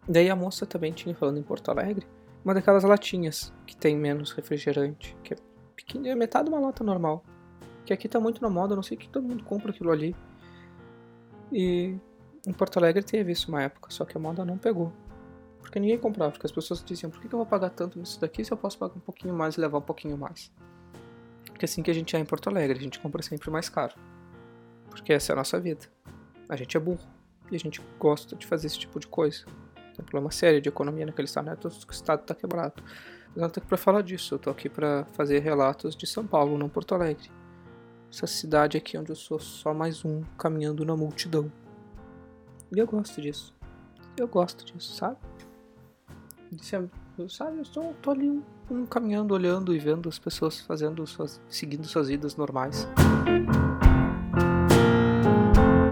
Daí 0.07 0.29
a 0.29 0.35
moça 0.35 0.65
também 0.65 0.91
tinha, 0.91 1.15
falando 1.15 1.39
em 1.39 1.43
Porto 1.43 1.71
Alegre, 1.71 2.05
uma 2.43 2.53
daquelas 2.53 2.83
latinhas 2.83 3.51
que 3.65 3.75
tem 3.75 3.97
menos 3.97 4.31
refrigerante, 4.33 5.17
que 5.23 5.33
é 5.33 5.37
pequena, 5.75 6.15
metade 6.15 6.47
de 6.47 6.53
uma 6.53 6.59
lata 6.59 6.83
normal. 6.83 7.23
Que 7.83 7.91
aqui 7.91 8.07
tá 8.07 8.19
muito 8.19 8.41
na 8.41 8.49
moda, 8.49 8.75
não 8.75 8.83
sei 8.83 8.97
que 8.97 9.09
todo 9.09 9.27
mundo 9.27 9.43
compra 9.43 9.71
aquilo 9.71 9.91
ali. 9.91 10.15
E 11.51 11.97
em 12.45 12.53
Porto 12.53 12.77
Alegre 12.77 13.03
teve 13.03 13.31
isso 13.31 13.49
uma 13.49 13.63
época, 13.63 13.89
só 13.91 14.05
que 14.05 14.17
a 14.17 14.19
moda 14.19 14.43
não 14.45 14.57
pegou. 14.57 14.91
Porque 15.59 15.79
ninguém 15.79 15.97
comprava, 15.97 16.31
porque 16.31 16.45
as 16.45 16.51
pessoas 16.51 16.83
diziam, 16.83 17.09
por 17.09 17.19
que 17.19 17.27
eu 17.27 17.37
vou 17.37 17.45
pagar 17.45 17.69
tanto 17.69 17.97
nisso 17.97 18.19
daqui 18.21 18.43
se 18.45 18.51
eu 18.51 18.57
posso 18.57 18.77
pagar 18.77 18.95
um 18.95 18.99
pouquinho 18.99 19.33
mais 19.33 19.55
e 19.55 19.61
levar 19.61 19.79
um 19.79 19.81
pouquinho 19.81 20.17
mais? 20.17 20.51
Porque 21.47 21.65
assim 21.65 21.81
que 21.81 21.89
a 21.89 21.93
gente 21.93 22.15
é 22.15 22.19
em 22.19 22.25
Porto 22.25 22.49
Alegre, 22.49 22.77
a 22.77 22.81
gente 22.81 22.99
compra 22.99 23.21
sempre 23.21 23.49
mais 23.49 23.69
caro. 23.69 23.95
Porque 24.89 25.11
essa 25.11 25.31
é 25.31 25.33
a 25.33 25.35
nossa 25.37 25.59
vida. 25.59 25.87
A 26.47 26.55
gente 26.55 26.75
é 26.77 26.79
burro. 26.79 27.07
E 27.51 27.55
a 27.55 27.59
gente 27.59 27.81
gosta 27.99 28.35
de 28.35 28.45
fazer 28.45 28.67
esse 28.67 28.77
tipo 28.77 28.99
de 28.99 29.07
coisa. 29.07 29.45
Tem 29.75 30.01
um 30.01 30.05
problema 30.05 30.31
sério 30.31 30.61
de 30.61 30.69
economia 30.69 31.05
naquele 31.05 31.27
estado, 31.27 31.45
né? 31.45 31.57
O 31.63 31.91
estado 31.91 32.21
está 32.21 32.35
quebrado. 32.35 32.83
Mas 33.29 33.41
não 33.41 33.49
tô 33.49 33.59
aqui 33.59 33.67
para 33.67 33.77
falar 33.77 34.01
disso, 34.01 34.35
eu 34.35 34.39
tô 34.39 34.49
aqui 34.49 34.69
para 34.69 35.05
fazer 35.13 35.39
relatos 35.39 35.95
de 35.95 36.07
São 36.07 36.25
Paulo, 36.25 36.57
não 36.57 36.69
Porto 36.69 36.95
Alegre. 36.95 37.29
Essa 38.15 38.27
cidade 38.27 38.77
aqui 38.77 38.97
onde 38.97 39.11
eu 39.11 39.15
sou 39.15 39.37
só 39.37 39.73
mais 39.73 40.05
um 40.05 40.23
caminhando 40.37 40.85
na 40.85 40.95
multidão. 40.95 41.51
E 42.73 42.79
eu 42.79 42.87
gosto 42.87 43.21
disso. 43.21 43.53
Eu 44.15 44.25
gosto 44.25 44.63
disso, 44.63 44.95
sabe? 44.95 45.17
Sabe, 46.61 46.89
eu 47.17 47.65
tô, 47.65 47.93
tô 48.01 48.11
ali 48.11 48.29
um, 48.29 48.41
um, 48.71 48.85
caminhando, 48.85 49.33
olhando 49.33 49.75
e 49.75 49.79
vendo 49.79 50.07
as 50.07 50.17
pessoas 50.17 50.61
fazendo 50.61 51.05
suas, 51.05 51.41
seguindo 51.49 51.85
suas 51.85 52.07
vidas 52.07 52.37
normais. 52.37 52.87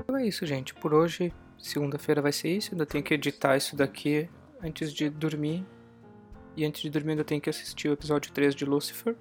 Então 0.01 0.15
é 0.15 0.25
isso, 0.25 0.45
gente. 0.45 0.73
Por 0.73 0.93
hoje 0.93 1.33
Segunda-feira 1.57 2.21
vai 2.21 2.31
ser 2.31 2.55
isso, 2.55 2.69
ainda 2.71 2.85
tenho 2.85 3.03
que 3.03 3.13
editar 3.13 3.57
isso 3.57 3.75
daqui 3.75 4.29
antes 4.63 4.93
de 4.93 5.09
dormir. 5.09 5.65
E 6.55 6.63
antes 6.63 6.81
de 6.81 6.89
dormir 6.89 7.11
ainda 7.11 7.25
tenho 7.25 7.41
que 7.41 7.49
assistir 7.49 7.89
o 7.89 7.93
episódio 7.93 8.31
3 8.31 8.55
de 8.55 8.63
Lucifer 8.63 9.13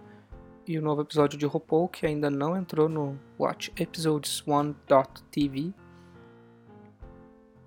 e 0.66 0.78
o 0.78 0.82
novo 0.82 1.02
episódio 1.02 1.38
de 1.38 1.46
RuPaul 1.46 1.88
que 1.88 2.06
ainda 2.06 2.30
não 2.30 2.56
entrou 2.56 2.88
no 2.88 3.18
Watch 3.38 3.72
Episodes 3.76 4.42
1.tv. 4.46 5.74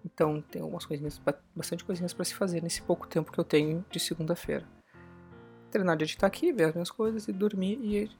Então 0.06 0.42
tem 0.42 0.62
algumas 0.62 0.86
coisinhas, 0.86 1.22
bastante 1.56 1.84
coisinhas 1.84 2.14
para 2.14 2.26
se 2.26 2.36
fazer 2.36 2.62
nesse 2.62 2.82
pouco 2.82 3.08
tempo 3.08 3.32
que 3.32 3.40
eu 3.40 3.44
tenho 3.44 3.84
de 3.90 4.00
segunda-feira. 4.00 4.68
Treinar 5.72 5.98
de 5.98 6.06
editar 6.06 6.28
aqui, 6.28 6.54
ver 6.54 6.66
as 6.66 6.74
minhas 6.74 6.92
coisas 6.92 7.28
e 7.28 7.34
dormir 7.34 7.80
e 7.82 8.12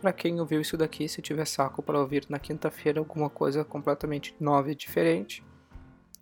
para 0.00 0.12
quem 0.12 0.40
ouviu 0.40 0.60
isso 0.60 0.76
daqui, 0.76 1.08
se 1.08 1.20
tiver 1.20 1.44
saco 1.44 1.82
para 1.82 1.98
ouvir 1.98 2.24
na 2.28 2.38
quinta-feira 2.38 3.00
alguma 3.00 3.28
coisa 3.28 3.64
completamente 3.64 4.34
nova 4.38 4.70
e 4.70 4.74
diferente, 4.74 5.42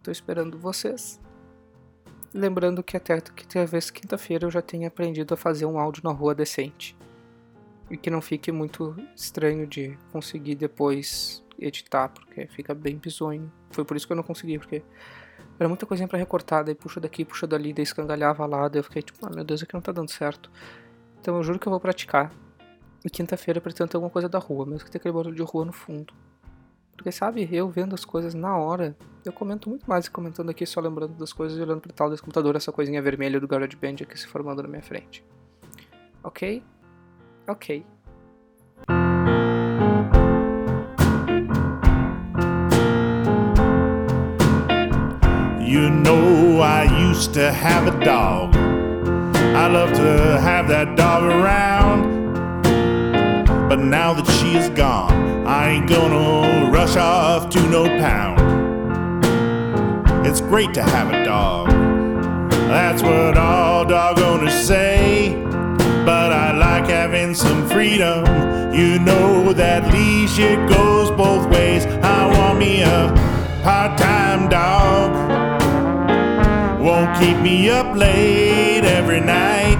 Estou 0.06 0.12
esperando 0.12 0.56
vocês. 0.56 1.20
Lembrando 2.32 2.80
que 2.80 2.96
até 2.96 3.20
que 3.20 3.44
talvez 3.44 3.90
quinta-feira 3.90 4.46
eu 4.46 4.50
já 4.52 4.62
tenha 4.62 4.86
aprendido 4.86 5.34
a 5.34 5.36
fazer 5.36 5.66
um 5.66 5.80
áudio 5.80 6.00
na 6.04 6.12
rua 6.12 6.32
decente. 6.32 6.96
E 7.90 7.96
que 7.96 8.10
não 8.10 8.20
fique 8.20 8.50
muito 8.50 8.96
estranho 9.14 9.66
de 9.66 9.96
conseguir 10.10 10.56
depois 10.56 11.44
editar, 11.58 12.08
porque 12.08 12.46
fica 12.48 12.74
bem 12.74 12.96
bizonho. 12.96 13.50
Foi 13.70 13.84
por 13.84 13.96
isso 13.96 14.06
que 14.06 14.12
eu 14.12 14.16
não 14.16 14.24
consegui, 14.24 14.58
porque 14.58 14.82
era 15.58 15.68
muita 15.68 15.86
coisinha 15.86 16.08
para 16.08 16.18
recortar, 16.18 16.64
daí 16.64 16.74
puxa 16.74 17.00
daqui, 17.00 17.24
puxa 17.24 17.46
dali, 17.46 17.72
daí 17.72 17.82
escangalhava 17.82 18.44
lá, 18.44 18.68
daí 18.68 18.80
eu 18.80 18.84
fiquei 18.84 19.02
tipo, 19.02 19.24
ah, 19.26 19.30
meu 19.34 19.44
Deus, 19.44 19.62
aqui 19.62 19.72
não 19.72 19.80
tá 19.80 19.92
dando 19.92 20.10
certo. 20.10 20.50
Então 21.20 21.36
eu 21.36 21.42
juro 21.42 21.58
que 21.58 21.66
eu 21.66 21.70
vou 21.70 21.80
praticar. 21.80 22.32
E 23.04 23.10
quinta-feira 23.10 23.60
pretendo 23.60 23.88
ter 23.88 23.96
alguma 23.96 24.10
coisa 24.10 24.28
da 24.28 24.38
rua, 24.38 24.66
mesmo 24.66 24.84
que 24.84 24.90
tenha 24.90 25.00
aquele 25.00 25.14
barulho 25.14 25.34
de 25.34 25.42
rua 25.42 25.64
no 25.64 25.72
fundo. 25.72 26.12
Porque, 26.96 27.12
sabe, 27.12 27.48
eu 27.52 27.68
vendo 27.68 27.94
as 27.94 28.04
coisas 28.04 28.34
na 28.34 28.56
hora, 28.56 28.96
eu 29.24 29.32
comento 29.32 29.68
muito 29.68 29.88
mais 29.88 30.08
comentando 30.08 30.50
aqui, 30.50 30.66
só 30.66 30.80
lembrando 30.80 31.14
das 31.14 31.32
coisas 31.32 31.56
e 31.58 31.60
olhando 31.60 31.80
pro 31.80 31.92
tal 31.92 32.10
desse 32.10 32.22
computador, 32.22 32.56
essa 32.56 32.72
coisinha 32.72 33.00
vermelha 33.02 33.38
do 33.38 33.46
GarageBand 33.46 33.96
aqui 34.02 34.18
se 34.18 34.26
formando 34.26 34.62
na 34.62 34.68
minha 34.68 34.82
frente. 34.82 35.24
Ok? 36.22 36.62
Ok. 37.48 37.84
You 45.60 45.90
know 45.90 46.60
I 46.60 46.88
used 47.08 47.34
to 47.34 47.52
have 47.52 47.86
a 47.86 48.04
dog. 48.04 48.56
I 48.56 49.68
love 49.68 49.92
to 49.92 50.40
have 50.40 50.66
that 50.68 50.96
dog 50.96 51.22
around. 51.22 52.62
But 53.68 53.78
now 53.78 54.12
that 54.14 54.26
she 54.26 54.56
is 54.56 54.68
gone, 54.70 55.46
I 55.46 55.68
ain't 55.70 55.88
gonna 55.88 56.68
rush 56.72 56.96
off 56.96 57.48
to 57.50 57.60
no 57.68 57.84
pound. 58.00 58.40
It's 60.26 60.40
great 60.40 60.74
to 60.74 60.82
have 60.82 61.12
a 61.12 61.24
dog. 61.24 61.68
That's 62.50 63.02
what 63.02 63.36
all 63.38 63.84
dog 63.84 64.18
owners 64.18 64.52
say. 64.52 65.46
Some 67.36 67.68
freedom. 67.68 68.24
You 68.72 68.98
know 68.98 69.52
that 69.52 69.92
leash, 69.92 70.38
it 70.38 70.56
goes 70.70 71.10
both 71.10 71.46
ways. 71.50 71.84
I 71.84 72.26
want 72.26 72.58
me 72.58 72.80
a 72.80 73.12
part 73.62 73.98
time 73.98 74.48
dog. 74.48 75.10
Won't 76.80 77.14
keep 77.20 77.36
me 77.40 77.68
up 77.68 77.94
late 77.94 78.84
every 78.84 79.20
night. 79.20 79.76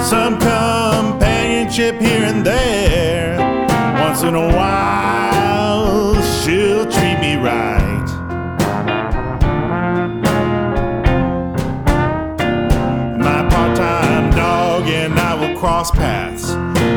some 0.00 0.38
companionship 0.40 2.00
here 2.00 2.24
and 2.24 2.44
there. 2.44 3.38
Once 4.00 4.22
in 4.24 4.34
a 4.34 4.48
while, 4.56 6.20
she'll 6.42 6.84
treat 6.90 7.20
me 7.20 7.36
right. 7.36 7.83
Cross 15.64 15.90
paths. 15.90 16.50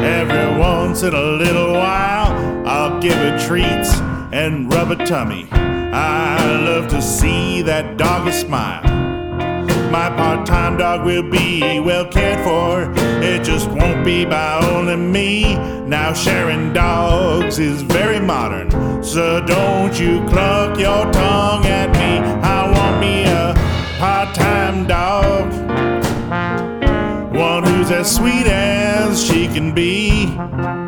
Every 0.04 0.60
once 0.60 1.02
in 1.02 1.14
a 1.14 1.22
little 1.22 1.72
while, 1.72 2.34
I'll 2.68 3.00
give 3.00 3.14
her 3.14 3.40
treats 3.40 3.94
and 4.34 4.70
rub 4.74 4.92
a 4.92 5.06
tummy. 5.06 5.48
I 5.54 6.36
love 6.66 6.90
to 6.90 7.02
see 7.02 7.62
that 7.62 7.96
doggy 7.96 8.34
smile. 8.34 8.84
My 9.90 10.10
part 10.10 10.46
time 10.46 10.76
dog 10.76 11.06
will 11.06 11.24
be 11.24 11.80
well 11.80 12.06
cared 12.08 12.44
for. 12.44 12.92
It 13.24 13.46
just 13.46 13.70
won't 13.70 14.04
be 14.04 14.26
by 14.26 14.60
only 14.74 14.98
me. 14.98 15.56
Now, 15.88 16.12
sharing 16.12 16.74
dogs 16.74 17.60
is 17.60 17.84
very 17.84 18.20
modern. 18.20 19.02
So 19.02 19.40
don't 19.46 19.98
you 19.98 20.20
cluck 20.28 20.78
your 20.78 21.10
tongue 21.14 21.66
at 21.68 21.90
me. 21.92 22.20
I 22.44 22.70
want 22.70 23.00
me 23.00 23.24
a 23.28 23.54
part 23.98 24.36
time 24.36 24.88
dog. 24.88 25.67
Who's 27.66 27.90
as 27.90 28.16
sweet 28.16 28.46
as 28.46 29.24
she 29.24 29.48
can 29.48 29.74
be. 29.74 30.87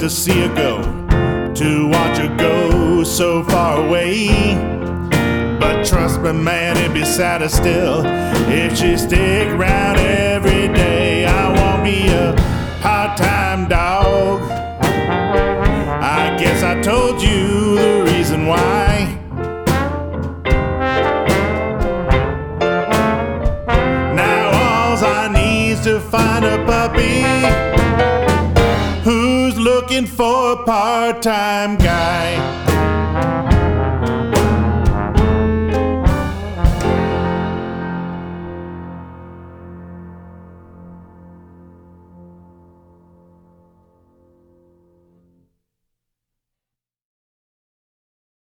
To 0.00 0.08
see 0.08 0.32
her 0.32 0.54
go, 0.54 0.80
to 1.52 1.88
watch 1.88 2.16
her 2.16 2.34
go 2.38 3.04
so 3.04 3.44
far 3.44 3.84
away. 3.84 4.28
But 5.60 5.84
trust 5.84 6.22
me, 6.22 6.32
man, 6.32 6.78
it'd 6.78 6.94
be 6.94 7.04
sadder 7.04 7.50
still 7.50 8.06
if 8.48 8.78
she 8.78 8.96
stick 8.96 9.48
around 9.48 9.98
every 9.98 10.68
day. 10.68 11.26
I 11.26 11.48
want 11.60 11.82
me 11.82 12.08
a 12.08 12.34
part-time 12.80 13.68
dog. 13.68 14.40
I 16.02 16.34
guess 16.38 16.62
I 16.62 16.80
told 16.80 17.20
you 17.20 17.76
the 17.76 18.04
reason 18.10 18.46
why. 18.46 19.18
Now 24.14 24.46
all 24.46 25.04
I 25.04 25.28
need's 25.30 25.84
to 25.84 26.00
find 26.00 26.46
a 26.46 26.56
puppy 26.64 27.69
looking 29.90 30.06
for 30.06 30.52
a 30.52 30.64
part-time 30.64 31.76
guy. 31.76 32.59